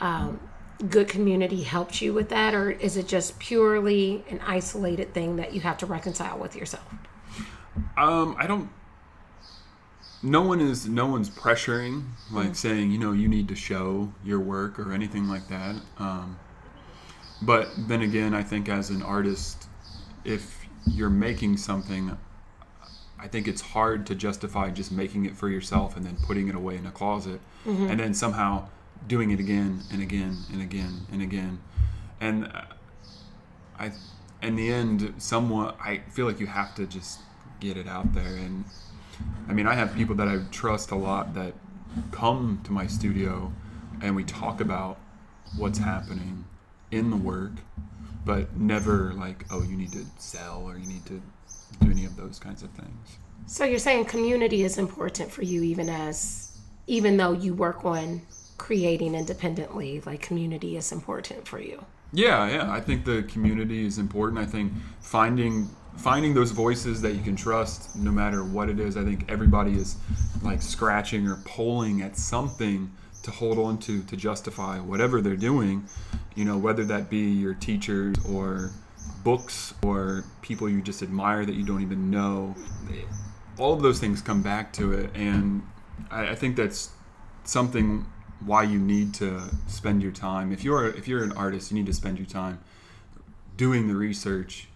um, 0.00 0.40
good 0.88 1.08
community 1.08 1.62
helped 1.62 2.00
you 2.00 2.14
with 2.14 2.28
that 2.30 2.54
or 2.54 2.70
is 2.70 2.96
it 2.96 3.06
just 3.06 3.38
purely 3.38 4.24
an 4.30 4.40
isolated 4.46 5.12
thing 5.12 5.36
that 5.36 5.52
you 5.54 5.60
have 5.60 5.76
to 5.78 5.86
reconcile 5.86 6.38
with 6.38 6.54
yourself 6.56 6.88
Um, 7.96 8.36
I 8.38 8.46
don't. 8.46 8.68
No 10.22 10.42
one 10.42 10.60
is. 10.60 10.88
No 10.88 11.06
one's 11.06 11.28
pressuring, 11.28 12.04
like 12.30 12.54
saying, 12.54 12.92
you 12.92 12.98
know, 12.98 13.12
you 13.12 13.28
need 13.28 13.48
to 13.48 13.56
show 13.56 14.12
your 14.24 14.38
work 14.38 14.78
or 14.78 14.92
anything 14.92 15.28
like 15.28 15.48
that. 15.48 15.74
Um, 15.98 16.38
but 17.40 17.68
then 17.76 18.02
again, 18.02 18.32
I 18.32 18.42
think 18.42 18.68
as 18.68 18.90
an 18.90 19.02
artist, 19.02 19.66
if 20.24 20.66
you're 20.86 21.10
making 21.10 21.56
something, 21.56 22.16
I 23.18 23.26
think 23.28 23.48
it's 23.48 23.60
hard 23.60 24.06
to 24.06 24.14
justify 24.14 24.70
just 24.70 24.92
making 24.92 25.24
it 25.26 25.36
for 25.36 25.48
yourself 25.48 25.96
and 25.96 26.06
then 26.06 26.16
putting 26.22 26.48
it 26.48 26.54
away 26.54 26.76
in 26.76 26.86
a 26.86 26.92
closet, 26.92 27.40
and 27.90 27.98
then 27.98 28.14
somehow 28.14 28.68
doing 29.08 29.30
it 29.32 29.40
again 29.40 29.80
and 29.92 30.00
again 30.02 30.36
and 30.52 30.62
again 30.62 31.06
and 31.10 31.22
again, 31.22 31.60
and 32.20 32.46
uh, 32.46 32.62
I, 33.78 33.92
in 34.40 34.54
the 34.54 34.72
end, 34.72 35.14
somewhat, 35.18 35.76
I 35.80 35.98
feel 36.10 36.26
like 36.26 36.38
you 36.38 36.46
have 36.46 36.74
to 36.76 36.86
just 36.86 37.18
get 37.58 37.76
it 37.76 37.88
out 37.88 38.12
there. 38.14 38.36
And 38.36 38.64
I 39.48 39.52
mean, 39.52 39.66
I 39.66 39.74
have 39.74 39.94
people 39.94 40.14
that 40.16 40.28
I 40.28 40.38
trust 40.50 40.90
a 40.90 40.96
lot 40.96 41.34
that 41.34 41.54
come 42.10 42.60
to 42.64 42.72
my 42.72 42.86
studio 42.86 43.52
and 44.00 44.16
we 44.16 44.24
talk 44.24 44.60
about 44.60 44.98
what's 45.56 45.78
happening 45.78 46.44
in 46.90 47.10
the 47.10 47.16
work, 47.16 47.52
but 48.24 48.56
never 48.56 49.12
like, 49.14 49.44
oh, 49.50 49.62
you 49.62 49.76
need 49.76 49.92
to 49.92 50.04
sell 50.18 50.62
or 50.66 50.78
you 50.78 50.86
need 50.86 51.04
to 51.06 51.22
do 51.80 51.90
any 51.90 52.04
of 52.04 52.16
those 52.16 52.38
kinds 52.38 52.62
of 52.62 52.70
things. 52.70 53.16
so 53.46 53.64
you're 53.64 53.78
saying 53.78 54.04
community 54.04 54.62
is 54.62 54.78
important 54.78 55.30
for 55.30 55.42
you 55.42 55.62
even 55.62 55.88
as 55.88 56.58
even 56.86 57.16
though 57.16 57.32
you 57.32 57.54
work 57.54 57.84
on 57.84 58.22
creating 58.58 59.14
independently 59.14 60.00
like 60.06 60.20
community 60.20 60.76
is 60.76 60.92
important 60.92 61.46
for 61.48 61.58
you 61.58 61.84
Yeah, 62.12 62.46
yeah. 62.48 62.70
I 62.70 62.80
think 62.80 63.04
the 63.04 63.22
community 63.24 63.86
is 63.86 63.98
important. 63.98 64.38
I 64.38 64.44
think 64.46 64.72
finding 65.00 65.70
finding 65.96 66.34
those 66.34 66.50
voices 66.50 67.00
that 67.02 67.12
you 67.14 67.22
can 67.22 67.36
trust, 67.36 67.94
no 67.96 68.10
matter 68.10 68.44
what 68.44 68.68
it 68.68 68.80
is. 68.80 68.96
I 68.96 69.04
think 69.04 69.30
everybody 69.30 69.74
is 69.74 69.96
like 70.42 70.62
scratching 70.62 71.28
or 71.28 71.36
pulling 71.44 72.02
at 72.02 72.16
something 72.16 72.90
to 73.22 73.30
hold 73.30 73.58
on 73.58 73.78
to 73.78 74.02
to 74.02 74.16
justify 74.16 74.78
whatever 74.78 75.20
they're 75.20 75.36
doing. 75.36 75.84
You 76.34 76.44
know, 76.44 76.58
whether 76.58 76.84
that 76.84 77.10
be 77.10 77.30
your 77.30 77.54
teachers 77.54 78.16
or 78.28 78.70
books 79.22 79.74
or 79.84 80.24
people 80.40 80.68
you 80.68 80.82
just 80.82 81.02
admire 81.02 81.44
that 81.44 81.54
you 81.54 81.64
don't 81.64 81.82
even 81.82 82.10
know. 82.10 82.54
All 83.58 83.72
of 83.72 83.82
those 83.82 84.00
things 84.00 84.22
come 84.22 84.42
back 84.42 84.72
to 84.74 84.92
it, 84.92 85.10
and 85.14 85.62
I, 86.10 86.30
I 86.30 86.34
think 86.34 86.56
that's 86.56 86.90
something 87.44 88.06
why 88.40 88.62
you 88.64 88.78
need 88.78 89.14
to 89.14 89.42
spend 89.68 90.02
your 90.02 90.12
time. 90.12 90.52
If 90.52 90.64
you're 90.64 90.88
if 90.88 91.06
you're 91.06 91.22
an 91.22 91.32
artist, 91.32 91.70
you 91.70 91.76
need 91.76 91.86
to 91.86 91.92
spend 91.92 92.18
your 92.18 92.26
time 92.26 92.60
doing 93.56 93.88
the 93.88 93.94
research, 93.94 94.68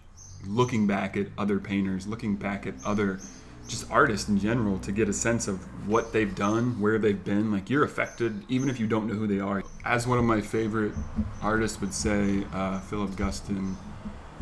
looking 0.45 0.87
back 0.87 1.17
at 1.17 1.27
other 1.37 1.59
painters, 1.59 2.07
looking 2.07 2.35
back 2.35 2.67
at 2.67 2.73
other 2.85 3.19
just 3.67 3.89
artists 3.91 4.29
in 4.29 4.39
general 4.39 4.79
to 4.79 4.91
get 4.91 5.09
a 5.09 5.13
sense 5.13 5.47
of 5.47 5.59
what 5.87 6.13
they've 6.13 6.35
done, 6.35 6.79
where 6.79 6.97
they've 6.97 7.23
been. 7.23 7.51
Like 7.51 7.69
you're 7.69 7.83
affected 7.83 8.43
even 8.49 8.69
if 8.69 8.79
you 8.79 8.87
don't 8.87 9.07
know 9.07 9.13
who 9.13 9.27
they 9.27 9.39
are. 9.39 9.63
As 9.85 10.07
one 10.07 10.17
of 10.17 10.23
my 10.23 10.41
favorite 10.41 10.93
artists 11.41 11.79
would 11.81 11.93
say, 11.93 12.45
uh, 12.53 12.79
Philip 12.81 13.11
Guston, 13.11 13.75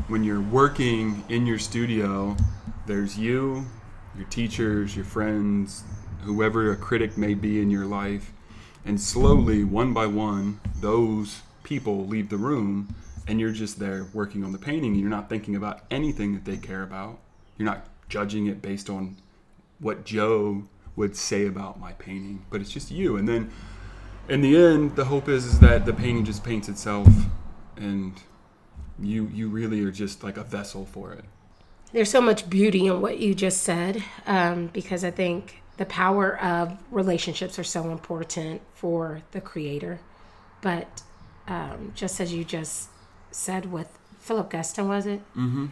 when 0.08 0.24
you're 0.24 0.42
working 0.42 1.24
in 1.30 1.48
your 1.48 1.58
studio, 1.58 2.36
there's 2.86 3.18
you, 3.18 3.66
your 4.16 4.28
teachers, 4.28 4.96
your 4.96 5.06
friends, 5.06 5.84
whoever 6.22 6.72
a 6.72 6.76
critic 6.76 7.18
may 7.18 7.34
be 7.34 7.62
in 7.62 7.70
your 7.70 7.86
life, 7.86 8.32
and 8.86 9.02
slowly, 9.02 9.64
one 9.64 9.94
by 9.94 10.06
one, 10.06 10.60
those 10.80 11.42
people 11.64 12.06
leave 12.06 12.30
the 12.30 12.38
room, 12.38 12.94
and 13.28 13.40
you're 13.40 13.52
just 13.52 13.80
there 13.80 14.08
working 14.14 14.44
on 14.44 14.52
the 14.52 14.58
painting. 14.58 14.94
And 14.94 15.02
you're 15.02 15.10
not 15.10 15.30
thinking 15.30 15.56
about 15.56 15.82
anything 15.90 16.34
that 16.34 16.46
they 16.46 16.58
care 16.58 16.84
about. 16.84 17.20
You're 17.58 17.66
not 17.66 17.88
judging 18.10 18.48
it 18.48 18.62
based 18.62 18.90
on 18.90 19.18
what 19.80 20.06
Joe 20.06 20.64
would 20.96 21.16
say 21.16 21.46
about 21.46 21.80
my 21.80 21.94
painting, 21.94 22.46
but 22.50 22.62
it's 22.62 22.72
just 22.72 22.92
you. 22.92 23.18
And 23.18 23.28
then, 23.28 23.52
in 24.30 24.42
the 24.42 24.56
end, 24.56 24.96
the 24.96 25.06
hope 25.06 25.28
is, 25.28 25.46
is 25.46 25.60
that 25.60 25.86
the 25.86 25.94
painting 25.94 26.26
just 26.26 26.44
paints 26.44 26.70
itself, 26.70 27.08
and 27.76 28.14
you 29.00 29.30
you 29.34 29.50
really 29.50 29.84
are 29.84 29.92
just 29.92 30.24
like 30.24 30.38
a 30.38 30.44
vessel 30.44 30.86
for 30.86 31.14
it. 31.14 31.26
There's 31.92 32.10
so 32.10 32.22
much 32.22 32.50
beauty 32.50 32.88
in 32.88 33.02
what 33.02 33.20
you 33.20 33.36
just 33.36 33.62
said 33.62 34.04
um, 34.26 34.68
because 34.68 35.04
I 35.04 35.12
think 35.12 35.62
the 35.78 35.86
power 35.86 36.42
of 36.42 36.78
relationships 36.92 37.60
are 37.60 37.64
so 37.64 37.92
important 37.92 38.62
for 38.74 39.22
the 39.32 39.42
creator. 39.42 40.00
But 40.62 41.04
um, 41.48 41.92
just 41.96 42.20
as 42.20 42.34
you 42.34 42.44
just 42.44 42.90
said 43.36 43.72
with 43.72 43.98
Philip 44.20 44.50
Guston, 44.50 44.88
was 44.88 45.06
it? 45.06 45.20
Mm-hmm. 45.36 45.68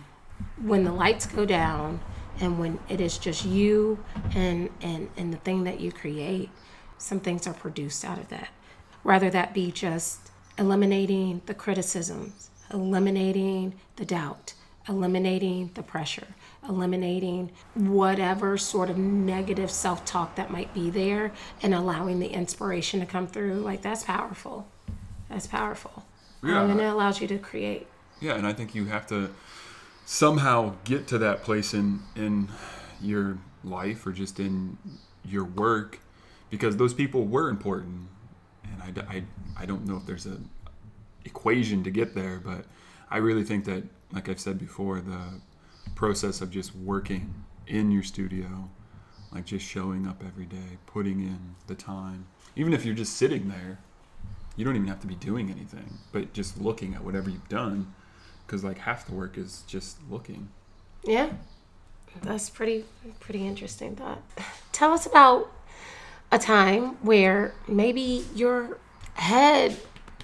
When 0.62 0.84
the 0.84 0.92
lights 0.92 1.26
go 1.26 1.46
down 1.46 2.02
and 2.40 2.60
when 2.60 2.80
it 2.90 3.00
is 3.00 3.18
just 3.18 3.46
you 3.46 4.04
and, 4.36 4.70
and, 4.82 5.10
and 5.18 5.34
the 5.34 5.38
thing 5.38 5.64
that 5.64 5.80
you 5.80 5.92
create, 5.92 6.50
some 6.98 7.20
things 7.20 7.48
are 7.48 7.54
produced 7.54 8.04
out 8.04 8.18
of 8.18 8.30
that. 8.30 8.50
Rather 9.04 9.30
that 9.30 9.54
be 9.54 9.72
just 9.72 10.32
eliminating 10.58 11.42
the 11.46 11.54
criticisms, 11.54 12.50
eliminating 12.72 13.74
the 13.96 14.06
doubt, 14.06 14.54
eliminating 14.88 15.72
the 15.74 15.84
pressure, 15.84 16.28
eliminating 16.68 17.52
whatever 17.76 18.58
sort 18.58 18.90
of 18.90 18.98
negative 18.98 19.72
self 19.72 20.06
talk 20.06 20.36
that 20.36 20.52
might 20.52 20.74
be 20.74 20.90
there, 20.90 21.32
and 21.62 21.74
allowing 21.74 22.20
the 22.20 22.28
inspiration 22.28 23.00
to 23.00 23.06
come 23.06 23.28
through. 23.28 23.56
Like, 23.56 23.82
that's 23.82 24.04
powerful. 24.04 24.68
That's 25.30 25.48
powerful. 25.48 26.04
Yeah. 26.44 26.64
And 26.64 26.80
it 26.80 26.84
allows 26.84 27.22
you 27.22 27.28
to 27.28 27.38
create. 27.38 27.88
Yeah, 28.20 28.36
and 28.36 28.46
I 28.46 28.54
think 28.54 28.76
you 28.76 28.86
have 28.86 29.08
to 29.08 29.34
somehow 30.06 30.76
get 30.84 31.08
to 31.08 31.18
that 31.20 31.44
place 31.44 31.74
in 31.74 32.02
in 32.16 32.50
your 33.02 33.38
life 33.64 34.06
or 34.06 34.12
just 34.12 34.40
in 34.40 34.78
your 35.26 35.46
work 35.46 36.00
because 36.50 36.78
those 36.78 36.94
people 36.94 37.26
were 37.26 37.50
important. 37.50 38.08
And 38.64 39.00
I, 39.00 39.16
I, 39.16 39.24
I 39.58 39.66
don't 39.66 39.86
know 39.86 39.98
if 39.98 40.06
there's 40.06 40.26
a 40.26 40.38
equation 41.26 41.84
to 41.84 41.92
get 41.92 42.16
there, 42.16 42.40
but 42.40 42.66
I 43.10 43.18
really 43.18 43.44
think 43.44 43.66
that, 43.66 43.84
like 44.12 44.30
I've 44.30 44.40
said 44.40 44.60
before, 44.60 45.02
the 45.02 45.42
process 45.96 46.42
of 46.42 46.50
just 46.52 46.76
working 46.76 47.34
in 47.68 47.92
your 47.92 48.04
studio, 48.04 48.70
like 49.32 49.46
just 49.46 49.66
showing 49.66 50.08
up 50.08 50.24
every 50.26 50.46
day, 50.46 50.78
putting 50.86 51.22
in 51.22 51.56
the 51.68 51.76
time, 51.76 52.28
even 52.56 52.74
if 52.74 52.86
you're 52.86 52.96
just 52.96 53.16
sitting 53.16 53.50
there, 53.50 53.80
you 54.56 54.66
don't 54.66 54.76
even 54.76 54.88
have 54.88 55.02
to 55.02 55.08
be 55.08 55.16
doing 55.16 55.50
anything, 55.50 55.98
but 56.12 56.34
just 56.34 56.62
looking 56.62 56.94
at 56.94 57.04
whatever 57.04 57.30
you've 57.30 57.50
done, 57.50 57.94
because 58.46 58.64
like 58.64 58.80
half 58.80 59.06
the 59.06 59.14
work 59.14 59.38
is 59.38 59.64
just 59.68 59.98
looking. 60.10 60.50
Yeah, 61.04 61.30
that's 62.22 62.50
pretty 62.50 62.86
pretty 63.20 63.46
interesting 63.48 63.96
thought. 63.96 64.22
Tell 64.72 64.92
us 64.92 65.06
about 65.06 65.52
a 66.32 66.40
time 66.40 66.96
where 67.04 67.54
maybe 67.68 68.26
your 68.36 68.78
head 69.16 69.78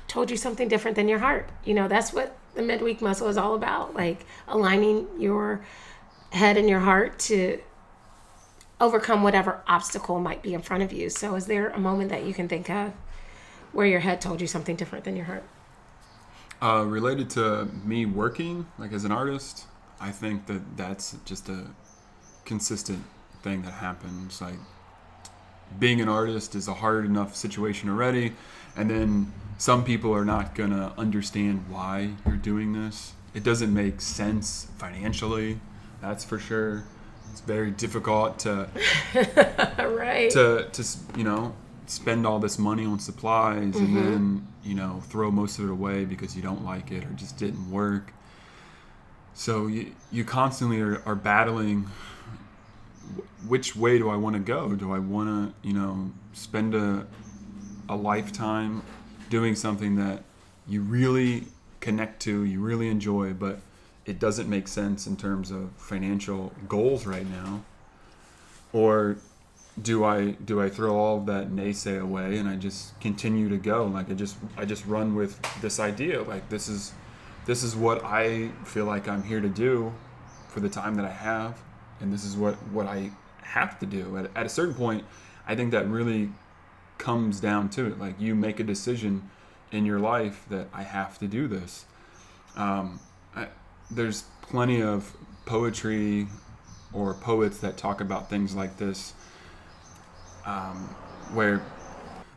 told 0.08 0.32
you 0.32 0.38
something 0.38 0.68
different 0.68 0.96
than 0.96 1.08
your 1.08 1.20
heart. 1.20 1.50
You 1.64 1.74
know, 1.74 1.88
that's 1.88 2.14
what 2.14 2.36
the 2.56 2.62
midweek 2.62 3.02
muscle 3.02 3.28
is 3.28 3.38
all 3.38 3.56
about, 3.56 3.96
like 3.96 4.26
aligning 4.48 5.08
your 5.20 5.66
head 6.32 6.58
and 6.58 6.70
your 6.70 6.80
heart 6.80 7.18
to 7.20 7.60
overcome 8.82 9.24
whatever 9.24 9.62
obstacle 9.68 10.20
might 10.20 10.42
be 10.42 10.54
in 10.54 10.62
front 10.62 10.84
of 10.84 10.94
you. 10.94 11.10
So, 11.10 11.36
is 11.36 11.48
there 11.48 11.70
a 11.70 11.80
moment 11.80 12.10
that 12.10 12.24
you 12.24 12.34
can 12.34 12.48
think 12.48 12.70
of 12.70 12.94
where 13.72 13.88
your 13.88 14.00
head 14.00 14.22
told 14.22 14.42
you 14.42 14.48
something 14.48 14.76
different 14.76 15.06
than 15.06 15.16
your 15.16 15.26
heart? 15.26 15.44
Uh, 16.62 16.84
related 16.86 17.30
to 17.30 17.66
me 17.86 18.06
working, 18.06 18.68
like 18.78 18.92
as 18.92 19.06
an 19.06 19.12
artist, 19.12 19.66
I 20.02 20.12
think 20.12 20.46
that 20.48 20.78
that's 20.78 21.16
just 21.26 21.48
a 21.50 21.68
consistent 22.46 23.04
thing 23.44 23.62
that 23.62 23.74
happens. 23.74 24.42
Like 24.42 24.60
being 25.78 26.02
an 26.02 26.10
artist 26.10 26.56
is 26.56 26.68
a 26.68 26.74
hard 26.74 27.06
enough 27.06 27.36
situation 27.36 27.90
already, 27.90 28.34
and 28.76 28.90
then 28.90 29.32
some 29.58 29.84
people 29.84 30.14
are 30.14 30.26
not 30.26 30.56
gonna 30.56 30.94
understand 30.98 31.66
why 31.70 32.14
you're 32.26 32.38
doing 32.38 32.74
this. 32.74 33.14
It 33.34 33.44
doesn't 33.44 33.74
make 33.74 34.02
sense 34.02 34.68
financially, 34.78 35.60
that's 36.02 36.24
for 36.26 36.40
sure. 36.40 36.84
It's 37.32 37.42
very 37.42 37.72
difficult 37.72 38.40
to 38.40 38.68
right. 39.78 40.32
to 40.32 40.68
to 40.72 40.84
you 41.16 41.24
know 41.24 41.56
spend 41.90 42.26
all 42.26 42.38
this 42.38 42.60
money 42.60 42.86
on 42.86 43.00
supplies 43.00 43.76
and 43.76 43.88
mm-hmm. 43.88 43.96
then 43.96 44.48
you 44.64 44.76
know 44.76 45.02
throw 45.08 45.32
most 45.32 45.58
of 45.58 45.66
it 45.66 45.72
away 45.72 46.06
because 46.06 46.36
you 46.36 46.42
don't 46.42 46.64
like 46.64 46.92
it 46.92 47.04
or 47.04 47.10
just 47.12 47.38
didn't 47.38 47.70
work. 47.72 48.14
So 49.34 49.68
you 49.68 49.94
you 50.12 50.24
constantly 50.24 50.80
are, 50.82 51.02
are 51.06 51.16
battling. 51.16 51.88
Which 53.48 53.76
way 53.76 53.98
do 53.98 54.10
I 54.10 54.16
want 54.18 54.36
to 54.36 54.40
go? 54.40 54.76
Do 54.76 54.94
I 54.94 55.00
want 55.00 55.30
to 55.30 55.68
you 55.68 55.74
know 55.74 56.12
spend 56.34 56.76
a 56.76 57.08
a 57.90 57.96
lifetime 57.96 58.84
doing 59.32 59.56
something 59.56 59.96
that 59.96 60.24
you 60.68 60.82
really 60.82 61.46
connect 61.80 62.22
to, 62.22 62.44
you 62.44 62.62
really 62.62 62.88
enjoy, 62.88 63.34
but 63.34 63.62
it 64.06 64.20
doesn't 64.20 64.48
make 64.48 64.68
sense 64.68 65.08
in 65.08 65.18
terms 65.18 65.50
of 65.50 65.72
financial 65.78 66.54
goals 66.68 67.08
right 67.08 67.28
now? 67.28 67.64
Or 68.74 69.18
do 69.82 70.04
I 70.04 70.32
do 70.32 70.62
I 70.62 70.70
throw 70.70 70.98
all 70.98 71.20
that 71.22 71.52
naysay 71.52 72.02
away 72.02 72.38
and 72.38 72.50
I 72.50 72.56
just 72.56 73.00
continue 73.00 73.50
to 73.50 73.58
go? 73.58 73.86
Like 73.86 74.10
I 74.10 74.14
just 74.14 74.38
I 74.58 74.66
just 74.66 74.86
run 74.86 75.16
with 75.16 75.40
this 75.62 75.80
idea. 75.80 76.22
Like 76.22 76.50
this 76.50 76.68
is 76.68 76.94
this 77.46 77.64
is 77.64 77.76
what 77.76 78.04
I 78.04 78.50
feel 78.66 78.86
like 78.86 79.08
I'm 79.08 79.24
here 79.24 79.42
to 79.42 79.50
do 79.50 79.94
for 80.48 80.60
the 80.60 80.70
time 80.70 80.96
that 80.96 81.06
I 81.06 81.12
have, 81.12 81.62
and 82.00 82.12
this 82.12 82.24
is 82.24 82.36
what 82.36 82.56
what 82.72 82.88
I 82.88 83.12
have 83.42 83.80
to 83.80 83.86
do. 83.86 84.18
At, 84.18 84.32
at 84.36 84.46
a 84.46 84.50
certain 84.50 84.76
point, 84.76 85.04
I 85.48 85.56
think 85.56 85.72
that 85.72 85.88
really 85.88 86.30
comes 86.98 87.40
down 87.40 87.70
to 87.70 87.88
it. 87.88 88.00
Like 88.00 88.20
you 88.20 88.36
make 88.36 88.60
a 88.60 88.64
decision 88.64 89.30
in 89.72 89.86
your 89.86 90.00
life 90.00 90.46
that 90.50 90.68
I 90.74 90.84
have 90.84 91.20
to 91.20 91.28
do 91.28 91.48
this. 91.48 91.86
Um, 92.56 93.00
I, 93.36 93.48
there's 93.92 94.24
plenty 94.42 94.82
of 94.82 95.16
poetry 95.46 96.28
or 96.94 97.14
poets 97.14 97.60
that 97.60 97.78
talk 97.78 98.02
about 98.02 98.30
things 98.30 98.56
like 98.56 98.78
this, 98.78 99.14
um, 100.46 100.78
where 101.34 101.62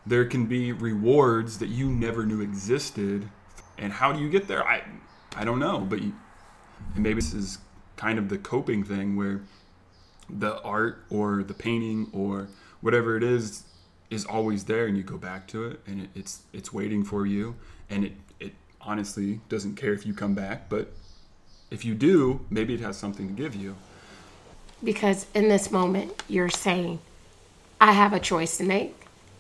there 0.07 0.25
can 0.25 0.47
be 0.47 0.73
rewards 0.73 1.59
that 1.59 1.69
you 1.69 1.89
never 1.89 2.27
knew 2.27 2.41
existed, 2.41 3.29
and 3.79 3.93
how 3.93 4.13
do 4.13 4.21
you 4.21 4.29
get 4.29 4.49
there? 4.49 4.67
I 4.67 4.83
I 5.37 5.45
don't 5.45 5.59
know, 5.59 5.81
but 5.81 6.03
you, 6.03 6.15
and 6.95 7.03
maybe 7.03 7.21
this 7.21 7.33
is 7.33 7.59
kind 7.97 8.19
of 8.19 8.29
the 8.29 8.39
coping 8.39 8.85
thing 8.85 9.17
where 9.17 9.43
the 10.29 10.61
art 10.63 11.05
or 11.11 11.43
the 11.43 11.55
painting 11.55 12.09
or 12.13 12.49
whatever 12.81 13.17
it 13.17 13.23
is 13.23 13.65
is 14.11 14.25
always 14.25 14.65
there 14.65 14.87
and 14.87 14.97
you 14.97 15.03
go 15.03 15.17
back 15.17 15.47
to 15.49 15.65
it 15.65 15.81
and 15.87 16.03
it, 16.03 16.11
it's 16.15 16.43
it's 16.53 16.73
waiting 16.73 17.05
for 17.05 17.27
you. 17.27 17.55
And 17.89 18.05
it 18.05 18.13
it 18.41 18.53
honestly 18.81 19.41
doesn't 19.49 19.77
care 19.77 19.93
if 19.93 20.05
you 20.05 20.13
come 20.13 20.35
back 20.35 20.69
but 20.69 20.93
if 21.71 21.85
you 21.85 21.95
do 21.95 22.45
maybe 22.51 22.75
it 22.75 22.81
has 22.81 22.97
something 22.97 23.29
to 23.29 23.35
give 23.35 23.55
you. 23.55 23.77
Because 24.83 25.27
in 25.35 25.49
this 25.49 25.71
moment 25.71 26.23
you're 26.29 26.49
saying 26.49 26.99
i 27.83 27.91
have 27.91 28.13
a 28.13 28.21
choice 28.21 28.59
to 28.59 28.65
make 28.65 28.95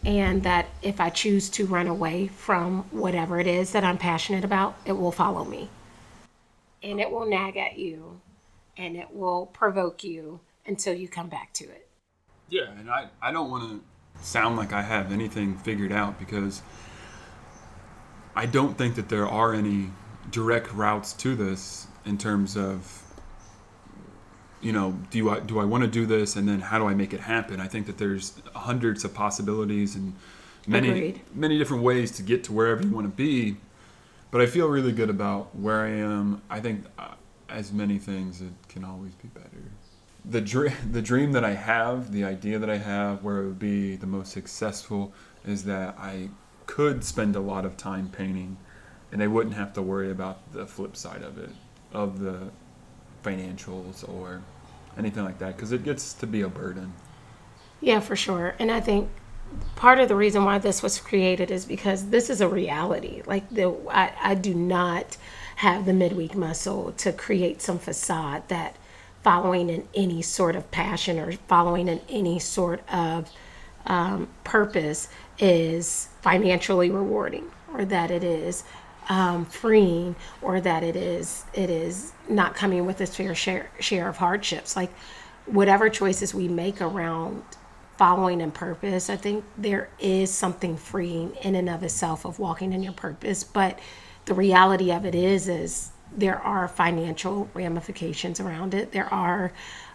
and 0.05 0.43
that 0.43 0.67
if 0.83 1.01
i 1.01 1.09
choose 1.09 1.49
to 1.49 1.65
run 1.65 1.87
away 1.87 2.27
from 2.27 2.83
whatever 2.91 3.39
it 3.39 3.47
is 3.47 3.71
that 3.71 3.85
i'm 3.85 3.97
passionate 3.97 4.45
about 4.45 4.77
it 4.85 4.93
will 4.93 5.13
follow 5.13 5.45
me. 5.45 5.71
And 6.83 7.01
it 7.01 7.09
will 7.13 7.25
nag 7.25 7.57
at 7.57 7.79
you 7.79 8.21
and 8.77 8.97
it 8.97 9.15
will 9.15 9.47
provoke 9.47 10.03
you 10.03 10.41
until 10.67 10.93
you 10.93 11.07
come 11.07 11.29
back 11.29 11.53
to 11.55 11.65
it. 11.65 11.89
Yeah 12.49 12.71
and 12.77 12.91
i 12.91 13.09
i 13.23 13.31
don't 13.31 13.49
want 13.49 13.71
to 13.71 14.25
sound 14.25 14.57
like 14.57 14.73
i 14.73 14.83
have 14.83 15.13
anything 15.13 15.57
figured 15.57 15.93
out 15.93 16.19
because 16.19 16.63
i 18.35 18.45
don't 18.45 18.77
think 18.77 18.97
that 18.97 19.09
there 19.09 19.27
are 19.27 19.55
any 19.55 19.91
direct 20.31 20.73
routes 20.73 21.13
to 21.13 21.37
this 21.37 21.87
in 22.05 22.19
terms 22.19 22.57
of 22.57 23.02
you 24.63 24.73
know, 24.73 24.97
do 25.11 25.29
I 25.31 25.41
do 25.41 25.59
I 25.59 25.65
want 25.65 25.85
to 25.85 25.91
do 25.91 26.07
this, 26.07 26.37
and 26.37 26.49
then 26.49 26.61
how 26.61 26.79
do 26.79 26.87
I 26.87 26.95
make 26.95 27.13
it 27.13 27.21
happen? 27.21 27.61
I 27.61 27.67
think 27.67 27.87
that 27.87 27.99
there's 27.99 28.41
hundreds 28.55 29.05
of 29.05 29.13
possibilities 29.13 29.97
and 29.97 30.15
many 30.67 30.89
Agreed. 30.89 31.21
many 31.35 31.59
different 31.59 31.83
ways 31.83 32.13
to 32.13 32.23
get 32.23 32.45
to 32.45 32.53
wherever 32.53 32.83
you 32.83 32.91
want 32.91 33.07
to 33.07 33.13
be. 33.17 33.57
But 34.31 34.41
I 34.41 34.47
feel 34.47 34.69
really 34.69 34.93
good 34.93 35.11
about 35.11 35.55
where 35.55 35.81
I 35.81 35.91
am. 35.91 36.41
I 36.49 36.61
think, 36.61 36.87
uh, 36.99 37.15
as 37.51 37.71
many 37.71 37.99
things, 37.99 38.41
it 38.41 38.53
can 38.69 38.83
always 38.83 39.13
be 39.17 39.29
better. 39.29 39.49
The 40.25 40.41
dream, 40.41 40.73
the 40.91 41.03
dream 41.03 41.33
that 41.33 41.45
I 41.45 41.53
have, 41.53 42.13
the 42.13 42.25
idea 42.25 42.59
that 42.59 42.71
I 42.71 42.79
have, 42.79 43.23
where 43.23 43.43
it 43.43 43.47
would 43.47 43.59
be 43.59 43.97
the 43.97 44.07
most 44.07 44.33
successful, 44.33 45.13
is 45.45 45.65
that 45.65 45.97
I 45.99 46.31
could 46.67 47.05
spend 47.05 47.37
a 47.37 47.41
lot 47.41 47.67
of 47.67 47.77
time 47.77 48.09
painting, 48.09 48.57
and 49.11 49.23
I 49.23 49.27
wouldn't 49.27 49.57
have 49.57 49.73
to 49.75 49.83
worry 49.83 50.11
about 50.11 50.53
the 50.53 50.67
flip 50.67 50.97
side 50.97 51.23
of 51.23 51.37
it, 51.37 51.51
of 51.93 52.21
the 52.21 52.51
financials 53.23 54.09
or 54.09 54.43
anything 54.99 55.25
like 55.25 55.39
that 55.39 55.57
because 55.57 55.73
it 55.73 55.85
gets 55.85 56.13
to 56.15 56.27
be 56.27 56.43
a 56.43 56.49
burden. 56.49 56.93
Yeah, 57.81 58.01
for 58.01 58.17
sure. 58.17 58.55
And 58.59 58.71
I 58.71 58.81
think 58.81 59.09
part 59.77 59.99
of 59.99 60.09
the 60.09 60.17
reason 60.17 60.45
why 60.45 60.59
this 60.59 60.83
was 60.83 61.01
created 61.01 61.51
is 61.51 61.65
because 61.65 62.11
this 62.11 62.31
is 62.31 62.41
a 62.41 62.49
reality. 62.49 63.23
Like 63.27 63.49
the 63.51 63.75
I, 63.91 64.13
I 64.23 64.35
do 64.35 64.55
not 64.55 65.17
have 65.57 65.85
the 65.85 65.93
midweek 65.93 66.35
muscle 66.35 66.93
to 66.93 67.13
create 67.13 67.61
some 67.61 67.79
facade 67.79 68.49
that 68.49 68.77
following 69.23 69.69
in 69.69 69.87
any 69.95 70.23
sort 70.23 70.57
of 70.57 70.71
passion 70.71 71.19
or 71.19 71.33
following 71.33 71.89
in 71.89 72.01
any 72.09 72.39
sort 72.39 72.83
of 72.93 73.31
um, 73.87 74.29
purpose 74.45 75.09
is 75.39 76.09
financially 76.21 76.91
rewarding 76.91 77.51
or 77.75 77.85
that 77.85 78.11
it 78.11 78.25
is 78.25 78.65
um, 79.09 79.45
freeing 79.45 80.15
or 80.41 80.61
that 80.61 80.83
it 80.83 80.97
is 80.97 81.45
it 81.55 81.71
is 81.71 82.13
not 82.29 82.55
coming 82.55 82.87
with 82.87 83.01
its 83.01 83.17
fair 83.17 83.35
share 83.35 83.71
share 83.81 84.09
of 84.09 84.17
hardships. 84.17 84.77
Like 84.77 84.93
whatever 85.47 85.89
choices 85.89 86.35
we 86.35 86.49
make 86.49 86.81
around 86.81 87.43
following 87.99 88.41
in 88.41 88.51
purpose 88.51 89.11
i 89.11 89.17
think 89.17 89.45
there 89.59 89.89
is 90.01 90.33
something 90.33 90.77
freeing 90.77 91.35
in 91.43 91.55
and 91.55 91.69
of 91.69 91.83
itself 91.83 92.25
of 92.25 92.39
walking 92.39 92.73
in 92.73 92.83
your 92.83 92.93
purpose 92.93 93.45
but 93.45 93.79
the 94.25 94.35
reality 94.35 94.91
of 94.91 95.05
it 95.05 95.15
is 95.15 95.49
is 95.49 95.91
there 96.17 96.39
are 96.39 96.69
financial 96.69 97.49
ramifications 97.55 98.41
around 98.41 98.75
it. 98.75 98.93
There 98.93 99.13
are 99.13 99.53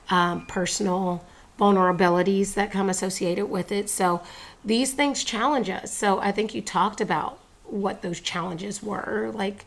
um, 0.09 0.45
personal 0.45 1.25
vulnerabilities 1.59 2.53
that 2.53 2.71
come 2.71 2.89
associated 2.89 3.47
with 3.47 3.71
it. 3.71 3.89
So 3.89 4.21
these 4.63 4.93
things 4.93 5.23
challenge 5.23 5.69
us. 5.69 5.93
So 5.93 6.19
i 6.19 6.31
think 6.31 6.53
you 6.53 6.61
talked 6.61 7.01
about 7.01 7.39
what 7.69 8.01
those 8.01 8.19
challenges 8.19 8.82
were 8.84 9.32
like 9.34 9.65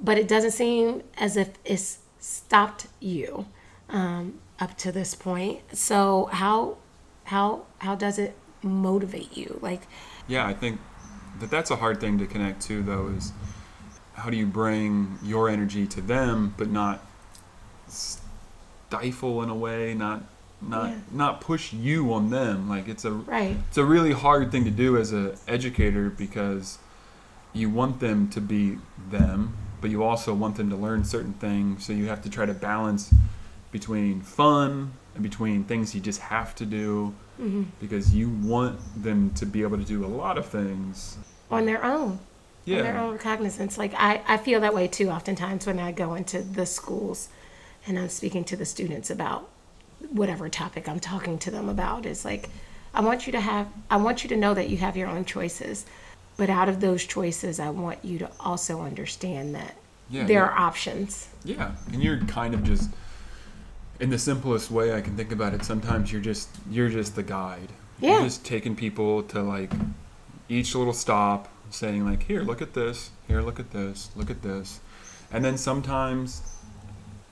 but 0.00 0.16
it 0.18 0.28
doesn't 0.28 0.52
seem 0.52 1.02
as 1.16 1.36
if 1.36 1.50
it's 1.64 1.98
stopped 2.20 2.86
you 3.00 3.46
um, 3.88 4.34
up 4.60 4.76
to 4.76 4.90
this 4.92 5.14
point 5.14 5.60
so 5.72 6.28
how 6.32 6.76
how 7.24 7.62
how 7.78 7.94
does 7.94 8.18
it 8.18 8.36
motivate 8.62 9.36
you 9.36 9.58
like 9.62 9.82
Yeah, 10.26 10.46
I 10.46 10.52
think 10.54 10.80
that 11.40 11.50
that's 11.50 11.70
a 11.70 11.76
hard 11.76 12.00
thing 12.00 12.18
to 12.18 12.26
connect 12.26 12.60
to, 12.62 12.82
though, 12.82 13.08
is 13.16 13.32
how 14.14 14.28
do 14.30 14.36
you 14.36 14.46
bring 14.46 15.16
your 15.22 15.48
energy 15.48 15.86
to 15.86 16.00
them, 16.00 16.54
but 16.58 16.68
not 16.68 17.00
stifle 17.86 19.42
in 19.42 19.48
a 19.48 19.54
way, 19.54 19.94
not 19.94 20.22
not 20.60 20.90
Yeah. 20.90 20.96
not 21.12 21.40
push 21.40 21.72
you 21.72 22.12
on 22.12 22.30
them. 22.30 22.68
Like 22.68 22.88
it's 22.88 23.04
a 23.04 23.12
right 23.12 23.56
it's 23.68 23.78
a 23.78 23.84
really 23.84 24.12
hard 24.12 24.50
thing 24.50 24.64
to 24.64 24.70
do 24.72 24.96
as 24.96 25.12
a 25.12 25.36
educator 25.46 26.10
because 26.10 26.78
you 27.58 27.68
want 27.68 28.00
them 28.00 28.28
to 28.30 28.40
be 28.40 28.78
them, 29.10 29.56
but 29.80 29.90
you 29.90 30.02
also 30.02 30.32
want 30.34 30.56
them 30.56 30.70
to 30.70 30.76
learn 30.76 31.04
certain 31.04 31.34
things. 31.34 31.84
So 31.84 31.92
you 31.92 32.06
have 32.06 32.22
to 32.22 32.30
try 32.30 32.46
to 32.46 32.54
balance 32.54 33.12
between 33.70 34.20
fun 34.22 34.92
and 35.14 35.22
between 35.22 35.64
things 35.64 35.94
you 35.94 36.00
just 36.00 36.20
have 36.20 36.54
to 36.54 36.64
do 36.64 37.14
mm-hmm. 37.40 37.64
because 37.80 38.14
you 38.14 38.30
want 38.30 38.80
them 39.02 39.30
to 39.34 39.44
be 39.46 39.62
able 39.62 39.76
to 39.76 39.84
do 39.84 40.04
a 40.04 40.06
lot 40.06 40.38
of 40.38 40.46
things 40.46 41.18
on 41.50 41.66
their 41.66 41.84
own. 41.84 42.20
On 42.66 42.74
their 42.74 42.98
own 42.98 43.16
cognizance. 43.16 43.78
Like 43.78 43.94
I, 43.96 44.20
I 44.28 44.36
feel 44.36 44.60
that 44.60 44.74
way 44.74 44.88
too 44.88 45.08
oftentimes 45.08 45.66
when 45.66 45.78
I 45.78 45.90
go 45.90 46.14
into 46.14 46.42
the 46.42 46.66
schools 46.66 47.30
and 47.86 47.98
I'm 47.98 48.10
speaking 48.10 48.44
to 48.44 48.56
the 48.56 48.66
students 48.66 49.08
about 49.08 49.48
whatever 50.10 50.50
topic 50.50 50.86
I'm 50.86 51.00
talking 51.00 51.38
to 51.38 51.50
them 51.50 51.70
about. 51.70 52.04
It's 52.04 52.26
like 52.26 52.50
I 52.92 53.00
want 53.00 53.26
you 53.26 53.32
to 53.32 53.40
have 53.40 53.68
I 53.90 53.96
want 53.96 54.22
you 54.22 54.28
to 54.28 54.36
know 54.36 54.52
that 54.52 54.68
you 54.68 54.76
have 54.78 54.98
your 54.98 55.08
own 55.08 55.24
choices. 55.24 55.86
But 56.38 56.48
out 56.48 56.68
of 56.70 56.80
those 56.80 57.04
choices 57.04 57.60
I 57.60 57.68
want 57.68 58.02
you 58.02 58.18
to 58.20 58.30
also 58.40 58.80
understand 58.80 59.54
that 59.54 59.74
Yeah, 60.08 60.24
there 60.24 60.38
yeah. 60.38 60.46
are 60.46 60.58
options. 60.58 61.28
Yeah, 61.44 61.72
and 61.92 62.02
you're 62.02 62.20
kind 62.20 62.54
of 62.54 62.62
just 62.64 62.88
in 64.00 64.08
the 64.10 64.18
simplest 64.18 64.70
way 64.70 64.94
I 64.94 65.00
can 65.02 65.16
think 65.16 65.32
about 65.32 65.52
it. 65.52 65.64
Sometimes 65.64 66.10
you're 66.10 66.22
just 66.22 66.48
you're 66.70 66.88
just 66.88 67.14
the 67.16 67.22
guide. 67.22 67.68
Yeah. 68.00 68.12
You're 68.12 68.22
just 68.24 68.44
taking 68.46 68.74
people 68.76 69.22
to 69.24 69.42
like 69.42 69.72
each 70.48 70.74
little 70.74 70.92
stop, 70.94 71.48
saying 71.70 72.04
like, 72.06 72.22
"Here, 72.22 72.42
look 72.42 72.62
at 72.62 72.72
this. 72.72 73.10
Here, 73.26 73.42
look 73.42 73.58
at 73.60 73.72
this. 73.72 74.10
Look 74.16 74.30
at 74.30 74.40
this," 74.42 74.80
and 75.32 75.44
then 75.44 75.58
sometimes, 75.58 76.42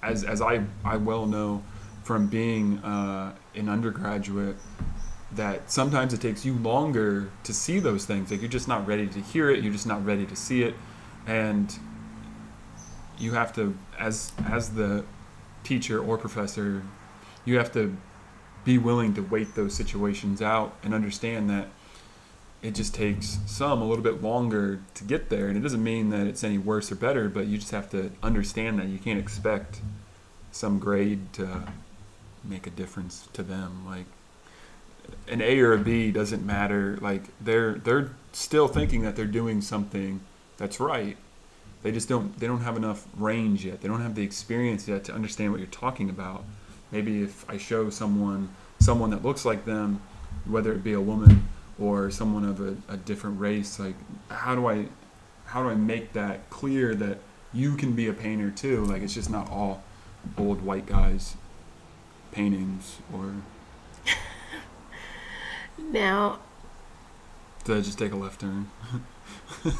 as 0.03 0.25
as 0.25 0.43
I 0.43 0.65
I 0.85 0.97
well 0.97 1.25
know 1.27 1.63
from 2.03 2.27
being 2.27 2.79
uh, 2.79 3.33
an 3.55 3.69
undergraduate. 3.69 4.57
That 5.37 5.71
sometimes 5.71 6.13
it 6.13 6.21
takes 6.21 6.45
you 6.45 6.55
longer 6.55 7.31
to 7.45 7.55
see 7.55 7.79
those 7.79 8.05
things. 8.05 8.31
Like 8.31 8.41
you're 8.41 8.51
just 8.51 8.69
not 8.69 8.87
ready 8.87 9.07
to 9.07 9.21
hear 9.21 9.51
it. 9.51 9.63
You're 9.63 9.73
just 9.73 9.87
not 9.87 10.05
ready 10.05 10.27
to 10.27 10.35
see 10.35 10.63
it, 10.63 10.75
and 11.27 11.79
you 13.19 13.33
have 13.33 13.55
to 13.55 13.77
as 13.99 14.33
as 14.47 14.71
the 14.71 15.05
teacher 15.65 16.01
or 16.03 16.17
professor 16.17 16.83
you 17.45 17.57
have 17.57 17.73
to 17.73 17.97
be 18.65 18.79
willing 18.79 19.15
to 19.15 19.23
wait 19.23 19.55
those 19.55 19.75
situations 19.75 20.43
out 20.43 20.75
and 20.83 20.93
understand 20.93 21.49
that 21.49 21.69
it 22.63 22.75
just 22.75 22.95
takes 22.95 23.39
some 23.47 23.81
a 23.81 23.85
little 23.85 24.03
bit 24.03 24.23
longer 24.23 24.81
to 24.95 25.05
get 25.05 25.29
there 25.29 25.49
and 25.49 25.57
it 25.57 25.61
doesn't 25.61 25.83
mean 25.83 26.11
that 26.11 26.27
it's 26.27 26.43
any 26.43 26.59
worse 26.59 26.91
or 26.91 26.95
better 26.95 27.29
but 27.29 27.47
you 27.47 27.59
just 27.59 27.71
have 27.71 27.89
to 27.91 28.11
understand 28.23 28.79
that 28.79 28.87
you 28.87 28.99
can't 28.99 29.19
expect 29.19 29.81
some 30.51 30.79
grade 30.79 31.33
to 31.33 31.65
make 32.45 32.67
a 32.67 32.71
difference 32.71 33.29
to 33.33 33.43
them 33.43 33.85
like 33.87 34.07
an 35.29 35.41
A 35.41 35.61
or 35.61 35.73
a 35.73 35.79
B 35.79 36.11
doesn't 36.11 36.45
matter. 36.45 36.99
Like 37.01 37.23
they're 37.41 37.75
they're 37.75 38.11
still 38.33 38.69
thinking 38.69 39.03
that 39.03 39.17
they're 39.17 39.27
doing 39.27 39.61
something 39.61 40.21
that's 40.57 40.81
right. 40.81 41.17
They 41.83 41.93
just 41.93 42.09
don't 42.09 42.39
they 42.39 42.47
don't 42.47 42.63
have 42.63 42.77
enough 42.77 43.07
range 43.17 43.65
yet. 43.65 43.81
They 43.81 43.89
don't 43.89 44.03
have 44.03 44.15
the 44.15 44.23
experience 44.23 44.89
yet 44.89 45.05
to 45.05 45.13
understand 45.13 45.53
what 45.53 45.61
you're 45.61 45.69
talking 45.69 46.11
about. 46.11 46.45
Maybe 46.93 47.23
if 47.23 47.49
i 47.51 47.57
show 47.57 47.91
someone 47.91 48.49
someone 48.79 49.11
that 49.11 49.25
looks 49.25 49.45
like 49.45 49.65
them 49.65 50.01
whether 50.45 50.73
it 50.73 50.85
be 50.85 50.93
a 50.93 51.01
woman 51.01 51.49
or 51.81 52.11
someone 52.11 52.45
of 52.45 52.61
a, 52.61 52.77
a 52.89 52.97
different 52.97 53.41
race 53.41 53.81
like 53.81 53.95
how 54.29 54.55
do 54.55 54.69
i 54.69 54.87
how 55.47 55.63
do 55.63 55.69
i 55.69 55.75
make 55.75 56.13
that 56.13 56.49
clear 56.51 56.95
that 56.95 57.19
you 57.57 57.75
can 57.75 57.93
be 57.93 58.07
a 58.07 58.13
painter 58.13 58.51
too? 58.51 58.85
Like 58.85 59.03
it's 59.03 59.15
just 59.15 59.31
not 59.31 59.51
all 59.51 59.83
old 60.37 60.63
white 60.63 60.87
guys 60.87 61.37
paintings 62.33 62.99
or 63.13 63.35
Now 65.79 66.41
did 67.65 67.77
i 67.77 67.81
just 67.81 67.99
take 67.99 68.13
a 68.13 68.17
left 68.17 68.41
turn 68.41 68.69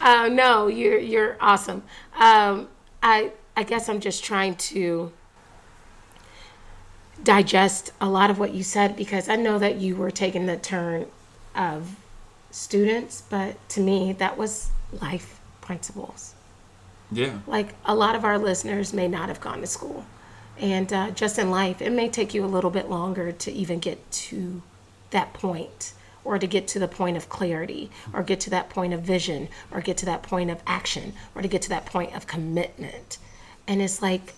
Uh, 0.00 0.28
no, 0.28 0.68
you're 0.68 0.98
you're 0.98 1.36
awesome. 1.40 1.82
Um, 2.18 2.68
I 3.02 3.32
I 3.56 3.64
guess 3.64 3.88
I'm 3.88 4.00
just 4.00 4.22
trying 4.24 4.54
to 4.54 5.12
digest 7.22 7.92
a 8.00 8.08
lot 8.08 8.30
of 8.30 8.38
what 8.38 8.54
you 8.54 8.62
said 8.62 8.96
because 8.96 9.28
I 9.28 9.34
know 9.36 9.58
that 9.58 9.76
you 9.76 9.96
were 9.96 10.10
taking 10.12 10.46
the 10.46 10.56
turn 10.56 11.06
of 11.54 11.96
students, 12.50 13.22
but 13.28 13.56
to 13.70 13.80
me 13.80 14.12
that 14.14 14.38
was 14.38 14.70
life 14.92 15.40
principles. 15.60 16.34
yeah 17.10 17.40
Like 17.46 17.74
a 17.84 17.94
lot 17.94 18.14
of 18.14 18.24
our 18.24 18.38
listeners 18.38 18.92
may 18.94 19.08
not 19.08 19.28
have 19.28 19.40
gone 19.40 19.60
to 19.60 19.66
school, 19.66 20.06
and 20.60 20.92
uh, 20.92 21.10
just 21.10 21.38
in 21.38 21.50
life, 21.50 21.80
it 21.80 21.90
may 21.90 22.08
take 22.08 22.34
you 22.34 22.44
a 22.44 22.46
little 22.46 22.70
bit 22.70 22.88
longer 22.88 23.32
to 23.32 23.52
even 23.52 23.78
get 23.78 24.10
to 24.10 24.62
that 25.10 25.32
point 25.32 25.92
or 26.24 26.38
to 26.38 26.46
get 26.46 26.68
to 26.68 26.78
the 26.78 26.88
point 26.88 27.16
of 27.16 27.28
clarity 27.28 27.90
or 28.12 28.22
get 28.22 28.40
to 28.40 28.50
that 28.50 28.68
point 28.68 28.92
of 28.92 29.00
vision 29.00 29.48
or 29.70 29.80
get 29.80 29.96
to 29.96 30.04
that 30.06 30.22
point 30.22 30.50
of 30.50 30.60
action 30.66 31.14
or 31.34 31.42
to 31.42 31.48
get 31.48 31.62
to 31.62 31.68
that 31.70 31.86
point 31.86 32.14
of 32.14 32.26
commitment 32.26 33.16
and 33.66 33.80
it's 33.80 34.02
like 34.02 34.34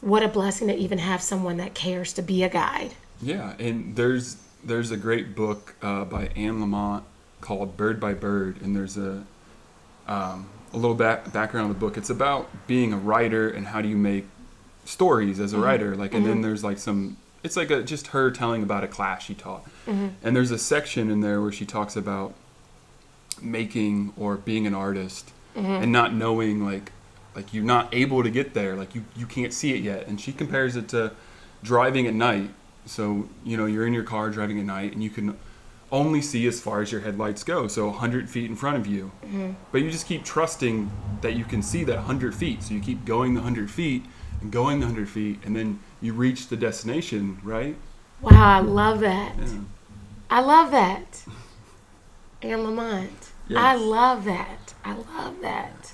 what 0.00 0.22
a 0.22 0.28
blessing 0.28 0.68
to 0.68 0.74
even 0.74 0.98
have 0.98 1.22
someone 1.22 1.56
that 1.56 1.74
cares 1.74 2.12
to 2.12 2.22
be 2.22 2.44
a 2.44 2.48
guide 2.48 2.94
Yeah, 3.22 3.54
and 3.58 3.94
there's 3.94 4.36
there's 4.64 4.90
a 4.90 4.96
great 4.96 5.34
book 5.34 5.76
uh, 5.80 6.04
by 6.04 6.26
Anne 6.36 6.58
Lamott 6.60 7.04
called 7.40 7.76
Bird 7.76 8.00
by 8.00 8.14
Bird, 8.14 8.60
and 8.60 8.74
there's 8.74 8.96
a 8.96 9.24
um, 10.08 10.48
a 10.72 10.76
little 10.76 10.96
back, 10.96 11.32
background 11.32 11.70
of 11.70 11.76
the 11.76 11.80
book. 11.80 11.96
It's 11.96 12.10
about 12.10 12.48
being 12.66 12.92
a 12.92 12.96
writer 12.96 13.48
and 13.48 13.66
how 13.66 13.80
do 13.80 13.88
you 13.88 13.96
make 13.96 14.26
stories 14.84 15.40
as 15.40 15.52
a 15.52 15.56
mm-hmm. 15.56 15.64
writer. 15.64 15.96
Like, 15.96 16.14
and 16.14 16.24
then 16.24 16.34
mm-hmm. 16.34 16.42
there's 16.42 16.64
like 16.64 16.78
some. 16.78 17.16
It's 17.42 17.56
like 17.56 17.70
a, 17.70 17.82
just 17.82 18.08
her 18.08 18.30
telling 18.30 18.62
about 18.62 18.84
a 18.84 18.88
class 18.88 19.24
she 19.24 19.34
taught, 19.34 19.64
mm-hmm. 19.86 20.08
and 20.22 20.36
there's 20.36 20.52
a 20.52 20.58
section 20.58 21.10
in 21.10 21.20
there 21.20 21.40
where 21.40 21.50
she 21.50 21.66
talks 21.66 21.96
about 21.96 22.34
making 23.40 24.12
or 24.16 24.36
being 24.36 24.66
an 24.66 24.74
artist 24.74 25.32
and 25.54 25.92
not 25.92 26.14
knowing 26.14 26.64
like 26.64 26.92
like 27.34 27.52
you're 27.54 27.64
not 27.64 27.92
able 27.94 28.22
to 28.22 28.30
get 28.30 28.54
there 28.54 28.76
like 28.76 28.94
you 28.94 29.04
you 29.16 29.26
can't 29.26 29.52
see 29.52 29.74
it 29.74 29.82
yet. 29.82 30.06
And 30.06 30.20
she 30.20 30.32
compares 30.32 30.76
it 30.76 30.88
to 30.88 31.12
driving 31.62 32.06
at 32.06 32.14
night. 32.14 32.50
So 32.86 33.28
you 33.44 33.56
know 33.56 33.66
you're 33.66 33.86
in 33.86 33.94
your 33.94 34.04
car 34.04 34.30
driving 34.30 34.58
at 34.58 34.64
night 34.64 34.92
and 34.92 35.02
you 35.02 35.10
can 35.10 35.36
only 35.90 36.22
see 36.22 36.46
as 36.46 36.58
far 36.58 36.80
as 36.80 36.90
your 36.90 37.02
headlights 37.02 37.44
go 37.44 37.68
so 37.68 37.88
100 37.88 38.30
feet 38.30 38.48
in 38.48 38.56
front 38.56 38.76
of 38.76 38.86
you. 38.86 39.12
But 39.70 39.82
you 39.82 39.90
just 39.90 40.06
keep 40.06 40.24
trusting 40.24 40.90
that 41.20 41.34
you 41.34 41.44
can 41.44 41.62
see 41.62 41.84
that 41.84 41.96
100 41.96 42.34
feet 42.34 42.62
so 42.62 42.74
you 42.74 42.80
keep 42.80 43.04
going 43.04 43.34
the 43.34 43.40
100 43.40 43.70
feet 43.70 44.04
and 44.42 44.52
going 44.52 44.80
the 44.80 44.86
100 44.86 45.08
feet 45.08 45.40
and 45.44 45.54
then 45.56 45.78
you 46.00 46.12
reach 46.12 46.48
the 46.48 46.56
destination 46.56 47.38
right? 47.42 47.76
Wow 48.20 48.32
i 48.58 48.60
love 48.60 49.00
that. 49.00 49.34
Yeah. 49.38 49.58
i 50.30 50.40
love 50.40 50.70
that. 50.72 51.24
Anne 52.42 52.58
Lamott. 52.58 53.30
Yes. 53.48 53.58
i 53.58 53.74
love 53.76 54.24
that. 54.24 54.74
I 54.84 54.94
love 54.94 55.40
that. 55.42 55.92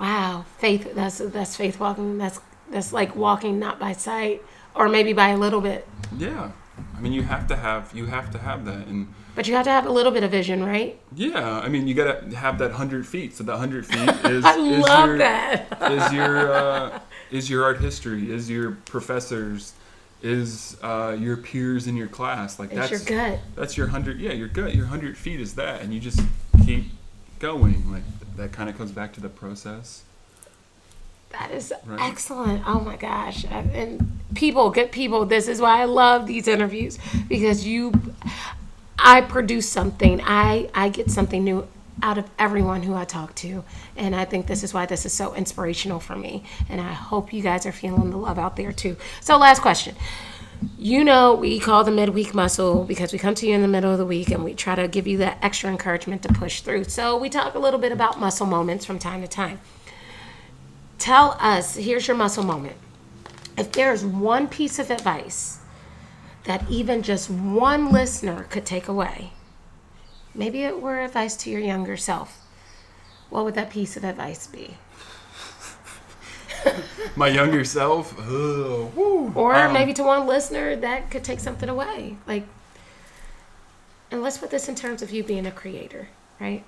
Wow 0.00 0.44
faith 0.58 0.94
that's 0.94 1.18
that's 1.18 1.56
faith 1.56 1.80
walking 1.80 2.18
that's 2.18 2.40
that's 2.70 2.92
like 2.92 3.16
walking 3.16 3.58
not 3.58 3.78
by 3.78 3.92
sight 3.92 4.42
or 4.74 4.88
maybe 4.88 5.12
by 5.12 5.28
a 5.30 5.36
little 5.36 5.60
bit. 5.60 5.86
Yeah. 6.16 6.52
I 6.96 7.00
mean 7.00 7.12
you 7.12 7.22
have 7.22 7.46
to 7.48 7.56
have 7.56 7.92
you 7.94 8.06
have 8.06 8.30
to 8.32 8.38
have 8.38 8.64
that 8.66 8.86
and 8.86 9.12
but 9.34 9.46
you 9.46 9.54
have 9.54 9.64
to 9.66 9.70
have 9.70 9.86
a 9.86 9.92
little 9.92 10.10
bit 10.10 10.24
of 10.24 10.32
vision 10.32 10.64
right? 10.64 10.98
Yeah, 11.14 11.60
I 11.60 11.68
mean, 11.68 11.86
you 11.86 11.94
gotta 11.94 12.34
have 12.36 12.58
that 12.58 12.72
hundred 12.72 13.06
feet. 13.06 13.36
So 13.36 13.44
that 13.44 13.56
hundred 13.56 13.86
feet 13.86 14.08
is 14.24 14.44
i 14.44 14.56
is 14.58 14.80
love 14.80 15.08
your, 15.10 15.18
that. 15.18 15.92
is 15.92 16.12
your 16.12 16.52
uh, 16.52 16.98
is 17.30 17.48
your 17.50 17.64
art 17.64 17.80
history, 17.80 18.30
is 18.30 18.48
your 18.50 18.72
professors, 18.86 19.72
is 20.22 20.76
uh, 20.82 21.16
your 21.18 21.36
peers 21.36 21.86
in 21.86 21.96
your 21.96 22.08
class. 22.08 22.58
Like 22.58 22.70
it's 22.72 22.90
that's 22.90 23.08
your 23.08 23.18
gut 23.18 23.40
that's 23.54 23.76
your 23.76 23.86
hundred. 23.88 24.18
Yeah, 24.20 24.32
your 24.32 24.48
gut. 24.48 24.74
Your 24.74 24.86
hundred 24.86 25.16
feet 25.16 25.40
is 25.40 25.54
that, 25.54 25.82
and 25.82 25.92
you 25.94 26.00
just 26.00 26.20
keep 26.64 26.86
going. 27.38 27.90
Like 27.92 28.02
that 28.36 28.52
kind 28.52 28.68
of 28.68 28.76
comes 28.76 28.92
back 28.92 29.12
to 29.14 29.20
the 29.20 29.28
process. 29.28 30.02
That 31.30 31.50
is 31.50 31.72
Right. 31.84 32.00
excellent. 32.00 32.62
Oh 32.66 32.80
my 32.80 32.96
gosh. 32.96 33.44
And- 33.50 33.70
And 33.72 34.20
people, 34.34 34.70
good 34.70 34.90
people, 34.90 35.26
this 35.26 35.46
is 35.46 35.60
why 35.60 35.82
I 35.82 35.84
love 35.84 36.26
these 36.26 36.48
interviews 36.48 36.98
because 37.28 37.66
you 37.66 37.92
I 38.98 39.20
produce 39.20 39.68
something. 39.68 40.20
I 40.24 40.70
I 40.74 40.88
get 40.88 41.10
something 41.10 41.44
new 41.44 41.66
out 42.02 42.18
of 42.18 42.30
everyone 42.38 42.82
who 42.82 42.94
I 42.94 43.04
talk 43.04 43.34
to. 43.36 43.64
And 43.96 44.14
I 44.14 44.24
think 44.24 44.46
this 44.46 44.62
is 44.62 44.72
why 44.72 44.86
this 44.86 45.06
is 45.06 45.12
so 45.12 45.34
inspirational 45.34 46.00
for 46.00 46.16
me. 46.16 46.44
And 46.68 46.80
I 46.80 46.92
hope 46.92 47.32
you 47.32 47.42
guys 47.42 47.66
are 47.66 47.72
feeling 47.72 48.10
the 48.10 48.16
love 48.16 48.38
out 48.38 48.56
there 48.56 48.72
too. 48.72 48.96
So 49.20 49.36
last 49.36 49.62
question. 49.62 49.96
You 50.76 51.04
know, 51.04 51.34
we 51.34 51.60
call 51.60 51.84
the 51.84 51.92
midweek 51.92 52.34
muscle 52.34 52.84
because 52.84 53.12
we 53.12 53.18
come 53.18 53.34
to 53.36 53.46
you 53.46 53.54
in 53.54 53.62
the 53.62 53.68
middle 53.68 53.92
of 53.92 53.98
the 53.98 54.06
week 54.06 54.30
and 54.30 54.42
we 54.42 54.54
try 54.54 54.74
to 54.74 54.88
give 54.88 55.06
you 55.06 55.18
that 55.18 55.38
extra 55.40 55.70
encouragement 55.70 56.22
to 56.22 56.28
push 56.32 56.62
through. 56.62 56.84
So 56.84 57.16
we 57.16 57.28
talk 57.28 57.54
a 57.54 57.60
little 57.60 57.78
bit 57.78 57.92
about 57.92 58.18
muscle 58.18 58.46
moments 58.46 58.84
from 58.84 58.98
time 58.98 59.22
to 59.22 59.28
time 59.28 59.60
tell 60.98 61.36
us 61.40 61.76
here's 61.76 62.08
your 62.08 62.16
muscle 62.16 62.44
moment 62.44 62.76
if 63.56 63.72
there's 63.72 64.04
one 64.04 64.46
piece 64.48 64.78
of 64.78 64.90
advice 64.90 65.60
that 66.44 66.68
even 66.68 67.02
just 67.02 67.30
one 67.30 67.92
listener 67.92 68.44
could 68.50 68.66
take 68.66 68.88
away 68.88 69.32
maybe 70.38 70.62
it 70.62 70.80
were 70.80 71.00
advice 71.00 71.36
to 71.36 71.50
your 71.50 71.60
younger 71.60 71.96
self 71.96 72.46
what 73.28 73.44
would 73.44 73.54
that 73.54 73.70
piece 73.70 73.96
of 73.96 74.04
advice 74.04 74.46
be 74.46 74.76
My 77.16 77.28
younger 77.28 77.64
self. 77.64 78.16
Woo. 78.28 79.32
or 79.34 79.54
Um, 79.54 79.72
maybe 79.72 79.94
to 79.94 80.02
one 80.02 80.26
listener 80.26 80.74
that 80.76 81.10
could 81.10 81.24
take 81.24 81.40
something 81.40 81.68
away 81.68 82.16
like 82.26 82.44
and 84.10 84.22
let's 84.22 84.38
put 84.38 84.50
this 84.50 84.68
in 84.68 84.74
terms 84.74 85.02
of 85.02 85.10
you 85.10 85.22
being 85.22 85.46
a 85.46 85.50
creator 85.50 86.08
right 86.40 86.64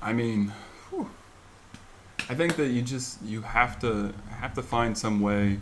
I 0.00 0.12
mean, 0.12 0.52
whew. 0.90 1.10
I 2.28 2.34
think 2.34 2.56
that 2.56 2.68
you 2.68 2.82
just 2.82 3.22
you 3.22 3.42
have 3.42 3.80
to 3.80 4.12
have 4.30 4.54
to 4.54 4.62
find 4.62 4.96
some 4.96 5.20
way 5.20 5.58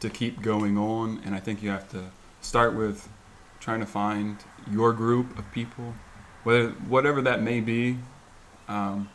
to 0.00 0.08
keep 0.08 0.42
going 0.42 0.78
on, 0.78 1.20
and 1.24 1.34
I 1.34 1.40
think 1.40 1.62
you 1.62 1.70
have 1.70 1.88
to 1.90 2.04
start 2.40 2.74
with 2.74 3.08
trying 3.60 3.80
to 3.80 3.86
find 3.86 4.38
your 4.70 4.92
group 4.92 5.38
of 5.38 5.50
people, 5.52 5.94
whether 6.42 6.70
whatever 6.70 7.22
that 7.22 7.42
may 7.42 7.60
be, 7.60 7.98
um, 8.68 9.08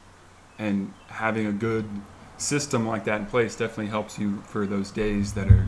and 0.57 0.93
having 1.07 1.45
a 1.47 1.51
good 1.51 1.85
system 2.37 2.87
like 2.87 3.05
that 3.05 3.21
in 3.21 3.25
place 3.25 3.55
definitely 3.55 3.87
helps 3.87 4.19
you 4.19 4.37
for 4.41 4.65
those 4.65 4.91
days 4.91 5.33
that 5.33 5.47
are 5.47 5.67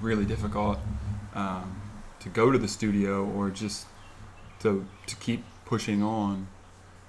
really 0.00 0.24
difficult 0.24 0.78
um, 1.34 1.80
to 2.18 2.28
go 2.28 2.50
to 2.50 2.58
the 2.58 2.68
studio 2.68 3.24
or 3.24 3.50
just 3.50 3.86
to 4.60 4.86
to 5.06 5.16
keep 5.16 5.44
pushing 5.64 6.02
on. 6.02 6.46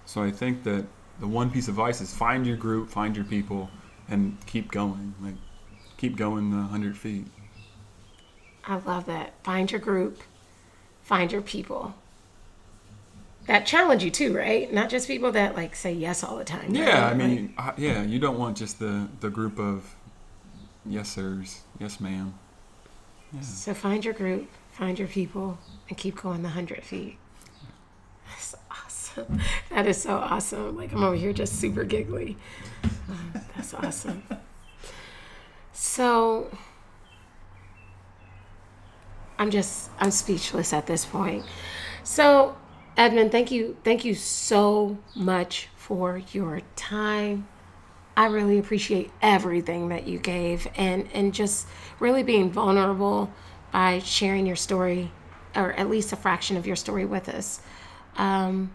So 0.06 0.22
I 0.22 0.32
think 0.32 0.64
that 0.64 0.86
the 1.20 1.28
one 1.28 1.52
piece 1.52 1.68
of 1.68 1.76
advice 1.76 2.02
is 2.02 2.14
find 2.14 2.46
your 2.46 2.58
group, 2.58 2.90
find 2.90 3.16
your 3.16 3.26
people, 3.26 3.70
and 4.10 4.38
keep 4.46 4.72
going. 4.72 5.14
Like 5.22 5.36
keep 5.98 6.16
going 6.16 6.52
the 6.52 6.68
hundred 6.68 6.98
feet. 6.98 7.28
I 8.66 8.78
love 8.78 9.06
that. 9.08 9.34
Find 9.44 9.72
your 9.72 9.82
group, 9.82 10.20
find 11.04 11.32
your 11.32 11.42
people. 11.42 11.94
That 13.48 13.66
challenge 13.66 14.04
you 14.04 14.12
too, 14.12 14.36
right? 14.36 14.72
Not 14.72 14.90
just 14.90 15.08
people 15.08 15.32
that 15.32 15.56
like 15.56 15.76
say 15.76 15.92
yes 15.92 16.24
all 16.24 16.38
the 16.38 16.44
time. 16.44 16.74
Yeah, 16.76 17.04
right? 17.04 17.12
I 17.12 17.14
mean, 17.14 17.54
uh, 17.58 17.72
yeah, 17.78 18.04
you 18.04 18.20
don't 18.20 18.38
want 18.38 18.58
just 18.58 18.80
the 18.80 19.08
the 19.20 19.30
group 19.30 19.60
of 19.60 19.96
yes 20.86 21.10
sirs, 21.10 21.62
yes 21.80 22.00
ma'am. 22.00 22.34
Yeah. 23.34 23.42
So 23.42 23.74
find 23.74 24.06
your 24.06 24.14
group, 24.14 24.48
find 24.72 25.00
your 25.00 25.08
people, 25.08 25.58
and 25.90 25.98
keep 25.98 26.22
going 26.22 26.44
the 26.44 26.50
hundred 26.50 26.84
feet. 26.84 27.18
That's 28.30 28.56
awesome. 28.70 29.40
That 29.70 29.88
is 29.88 30.02
so 30.02 30.18
awesome. 30.18 30.78
Like 30.78 30.94
I'm 30.94 31.04
over 31.04 31.16
here 31.16 31.34
just 31.34 31.60
super 31.60 31.84
giggly. 31.84 32.38
Um, 32.84 33.34
that's 33.56 33.74
awesome. 33.74 34.24
So 35.74 36.56
I'm 39.42 39.50
just 39.50 39.90
I'm 39.98 40.12
speechless 40.12 40.72
at 40.72 40.86
this 40.86 41.04
point. 41.04 41.44
So 42.04 42.56
Edmund, 42.96 43.32
thank 43.32 43.50
you 43.50 43.76
thank 43.84 44.06
you 44.06 44.14
so 44.14 45.00
much 45.16 45.68
for 45.76 46.22
your 46.32 46.62
time. 46.76 47.48
I 48.16 48.28
really 48.28 48.60
appreciate 48.60 49.10
everything 49.20 49.90
that 49.90 50.06
you 50.06 50.20
gave 50.20 50.68
and 50.76 51.10
and 51.12 51.34
just 51.34 51.66
really 52.00 52.22
being 52.22 52.52
vulnerable 52.52 53.34
by 53.72 53.98
sharing 53.98 54.46
your 54.46 54.56
story 54.56 55.12
or 55.56 55.74
at 55.74 55.90
least 55.90 56.14
a 56.14 56.16
fraction 56.16 56.56
of 56.56 56.68
your 56.68 56.76
story 56.76 57.06
with 57.06 57.28
us. 57.28 57.62
Um, 58.18 58.72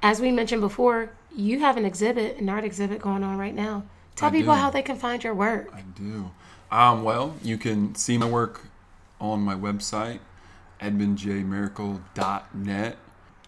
as 0.00 0.20
we 0.20 0.30
mentioned 0.30 0.60
before, 0.60 1.10
you 1.34 1.58
have 1.58 1.76
an 1.76 1.84
exhibit, 1.84 2.36
an 2.36 2.48
art 2.48 2.62
exhibit 2.62 3.02
going 3.02 3.24
on 3.24 3.36
right 3.36 3.54
now. 3.54 3.82
Tell 4.14 4.28
I 4.28 4.30
people 4.32 4.54
do. 4.54 4.60
how 4.60 4.70
they 4.70 4.82
can 4.82 4.94
find 4.94 5.24
your 5.24 5.34
work. 5.34 5.72
I 5.74 5.80
do. 5.80 6.30
Um, 6.70 7.02
well, 7.02 7.34
you 7.42 7.58
can 7.58 7.96
see 7.96 8.16
my 8.16 8.28
work 8.28 8.67
on 9.20 9.40
my 9.40 9.54
website, 9.54 10.20
edmundjmerricle.net. 10.80 12.96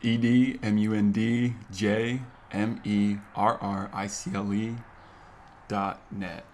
E 0.03 0.17
D 0.17 0.59
M 0.63 0.79
U 0.79 0.95
N 0.95 1.13
D 1.13 1.53
J 1.71 2.23
M 2.53 2.81
E 2.85 3.19
R 3.37 3.59
R 3.61 3.91
I 3.93 4.07
C 4.07 4.31
L 4.35 4.55
E 4.55 4.75
dot 5.69 6.01
net. 6.11 6.47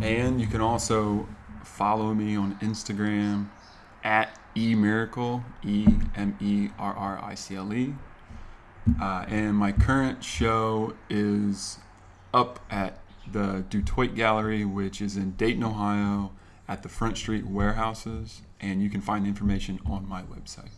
And 0.00 0.40
you 0.40 0.46
can 0.46 0.60
also 0.60 1.28
follow 1.64 2.14
me 2.14 2.36
on 2.36 2.56
Instagram 2.60 3.48
at 4.04 4.38
emerricle, 4.54 5.42
E 5.64 5.86
M 6.14 6.36
E 6.40 6.68
R 6.78 6.94
R 6.94 7.18
I 7.22 7.34
C 7.34 7.56
L 7.56 7.74
E. 7.74 7.94
Uh, 9.00 9.24
and 9.26 9.56
my 9.56 9.72
current 9.72 10.22
show 10.22 10.94
is 11.10 11.78
up 12.32 12.60
at 12.70 13.00
the 13.32 13.64
Dutoit 13.70 14.14
Gallery, 14.14 14.64
which 14.64 15.00
is 15.00 15.16
in 15.16 15.32
Dayton, 15.32 15.64
Ohio, 15.64 16.30
at 16.68 16.82
the 16.82 16.88
Front 16.88 17.18
Street 17.18 17.46
Warehouses. 17.46 18.42
And 18.60 18.82
you 18.82 18.90
can 18.90 19.00
find 19.00 19.26
information 19.26 19.80
on 19.86 20.08
my 20.08 20.22
website. 20.22 20.70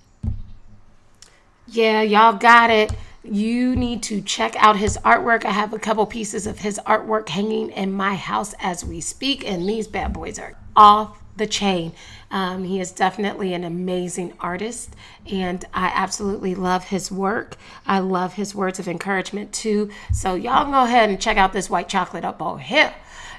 Yeah, 1.68 2.02
y'all 2.02 2.32
got 2.32 2.70
it. 2.70 2.92
You 3.24 3.74
need 3.74 4.02
to 4.04 4.20
check 4.20 4.54
out 4.56 4.76
his 4.76 4.98
artwork. 4.98 5.44
I 5.44 5.50
have 5.50 5.72
a 5.72 5.78
couple 5.78 6.06
pieces 6.06 6.46
of 6.46 6.60
his 6.60 6.78
artwork 6.86 7.28
hanging 7.28 7.70
in 7.70 7.92
my 7.92 8.14
house 8.14 8.54
as 8.60 8.84
we 8.84 9.00
speak, 9.00 9.44
and 9.48 9.68
these 9.68 9.88
bad 9.88 10.12
boys 10.12 10.38
are 10.38 10.56
off 10.76 11.20
the 11.36 11.46
chain. 11.46 11.92
Um, 12.30 12.64
he 12.64 12.80
is 12.80 12.92
definitely 12.92 13.52
an 13.52 13.64
amazing 13.64 14.34
artist, 14.38 14.94
and 15.30 15.64
I 15.74 15.90
absolutely 15.92 16.54
love 16.54 16.84
his 16.84 17.10
work. 17.10 17.56
I 17.84 17.98
love 17.98 18.34
his 18.34 18.54
words 18.54 18.78
of 18.78 18.86
encouragement 18.86 19.52
too. 19.52 19.90
So, 20.12 20.34
y'all 20.34 20.70
go 20.70 20.84
ahead 20.84 21.10
and 21.10 21.20
check 21.20 21.36
out 21.36 21.52
this 21.52 21.68
white 21.68 21.88
chocolate 21.88 22.24
up 22.24 22.40
over 22.40 22.58
here 22.58 22.94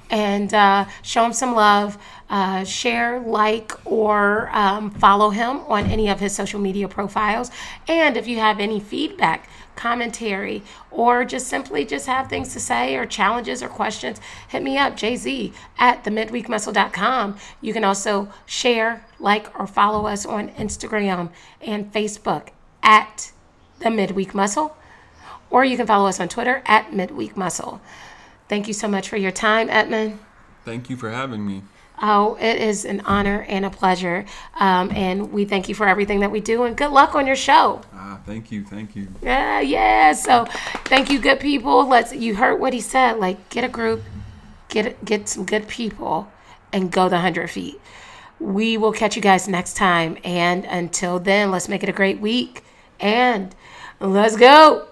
and 0.09 0.53
uh, 0.53 0.85
show 1.01 1.25
him 1.25 1.33
some 1.33 1.55
love. 1.55 1.97
Uh, 2.29 2.65
share, 2.65 3.21
like, 3.21 3.71
or 3.85 4.49
um, 4.51 4.91
follow 4.91 5.29
him 5.29 5.59
on 5.61 5.85
any 5.85 6.09
of 6.09 6.19
his 6.19 6.35
social 6.35 6.59
media 6.59 6.85
profiles. 6.85 7.49
And 7.87 8.17
if 8.17 8.27
you 8.27 8.37
have 8.39 8.59
any 8.59 8.81
feedback, 8.81 9.47
commentary, 9.77 10.63
or 10.91 11.23
just 11.23 11.47
simply 11.47 11.85
just 11.85 12.07
have 12.07 12.27
things 12.27 12.51
to 12.51 12.59
say 12.59 12.95
or 12.97 13.05
challenges 13.05 13.63
or 13.63 13.69
questions, 13.69 14.19
hit 14.49 14.61
me 14.61 14.77
up, 14.77 14.97
jz 14.97 15.53
at 15.77 16.03
themidweekmuscle.com. 16.03 17.37
You 17.61 17.71
can 17.71 17.85
also 17.85 18.27
share, 18.45 19.05
like, 19.19 19.57
or 19.57 19.65
follow 19.65 20.07
us 20.07 20.25
on 20.25 20.49
Instagram 20.49 21.29
and 21.61 21.93
Facebook 21.93 22.49
at 22.83 23.31
the 23.79 23.89
Midweek 23.89 24.33
Muscle, 24.33 24.75
or 25.49 25.63
you 25.63 25.77
can 25.77 25.87
follow 25.87 26.09
us 26.09 26.19
on 26.19 26.27
Twitter 26.27 26.61
at 26.65 26.93
Midweek 26.93 27.37
Muscle. 27.37 27.79
Thank 28.49 28.67
you 28.67 28.73
so 28.73 28.87
much 28.87 29.09
for 29.09 29.17
your 29.17 29.31
time, 29.31 29.69
Edmund. 29.69 30.19
Thank 30.65 30.89
you 30.89 30.97
for 30.97 31.09
having 31.09 31.45
me. 31.45 31.63
Oh, 31.99 32.37
it 32.39 32.61
is 32.61 32.85
an 32.85 33.01
honor 33.01 33.45
and 33.49 33.65
a 33.65 33.69
pleasure. 33.69 34.25
Um, 34.59 34.91
and 34.91 35.31
we 35.31 35.45
thank 35.45 35.67
you 35.67 35.73
for 35.73 35.87
everything 35.87 36.19
that 36.19 36.29
we 36.29 36.41
do. 36.41 36.63
And 36.63 36.77
good 36.77 36.91
luck 36.91 37.15
on 37.15 37.25
your 37.25 37.35
show. 37.35 37.81
Ah, 37.91 38.19
thank 38.25 38.51
you, 38.51 38.63
thank 38.63 38.95
you. 38.95 39.07
Yeah, 39.21 39.61
yeah. 39.61 40.13
So 40.13 40.45
thank 40.85 41.09
you, 41.09 41.19
good 41.19 41.39
people. 41.39 41.87
Let's. 41.87 42.13
You 42.13 42.35
heard 42.35 42.59
what 42.59 42.73
he 42.73 42.81
said. 42.81 43.17
Like, 43.17 43.49
get 43.49 43.63
a 43.63 43.67
group, 43.67 44.03
get 44.69 45.03
get 45.03 45.27
some 45.27 45.45
good 45.45 45.67
people, 45.67 46.31
and 46.71 46.91
go 46.91 47.09
the 47.09 47.17
hundred 47.17 47.49
feet. 47.49 47.81
We 48.39 48.77
will 48.77 48.93
catch 48.93 49.15
you 49.15 49.21
guys 49.21 49.47
next 49.47 49.75
time. 49.75 50.19
And 50.23 50.65
until 50.65 51.17
then, 51.17 51.49
let's 51.49 51.67
make 51.67 51.81
it 51.81 51.89
a 51.89 51.93
great 51.93 52.19
week. 52.19 52.63
And 52.99 53.55
let's 53.99 54.35
go. 54.37 54.87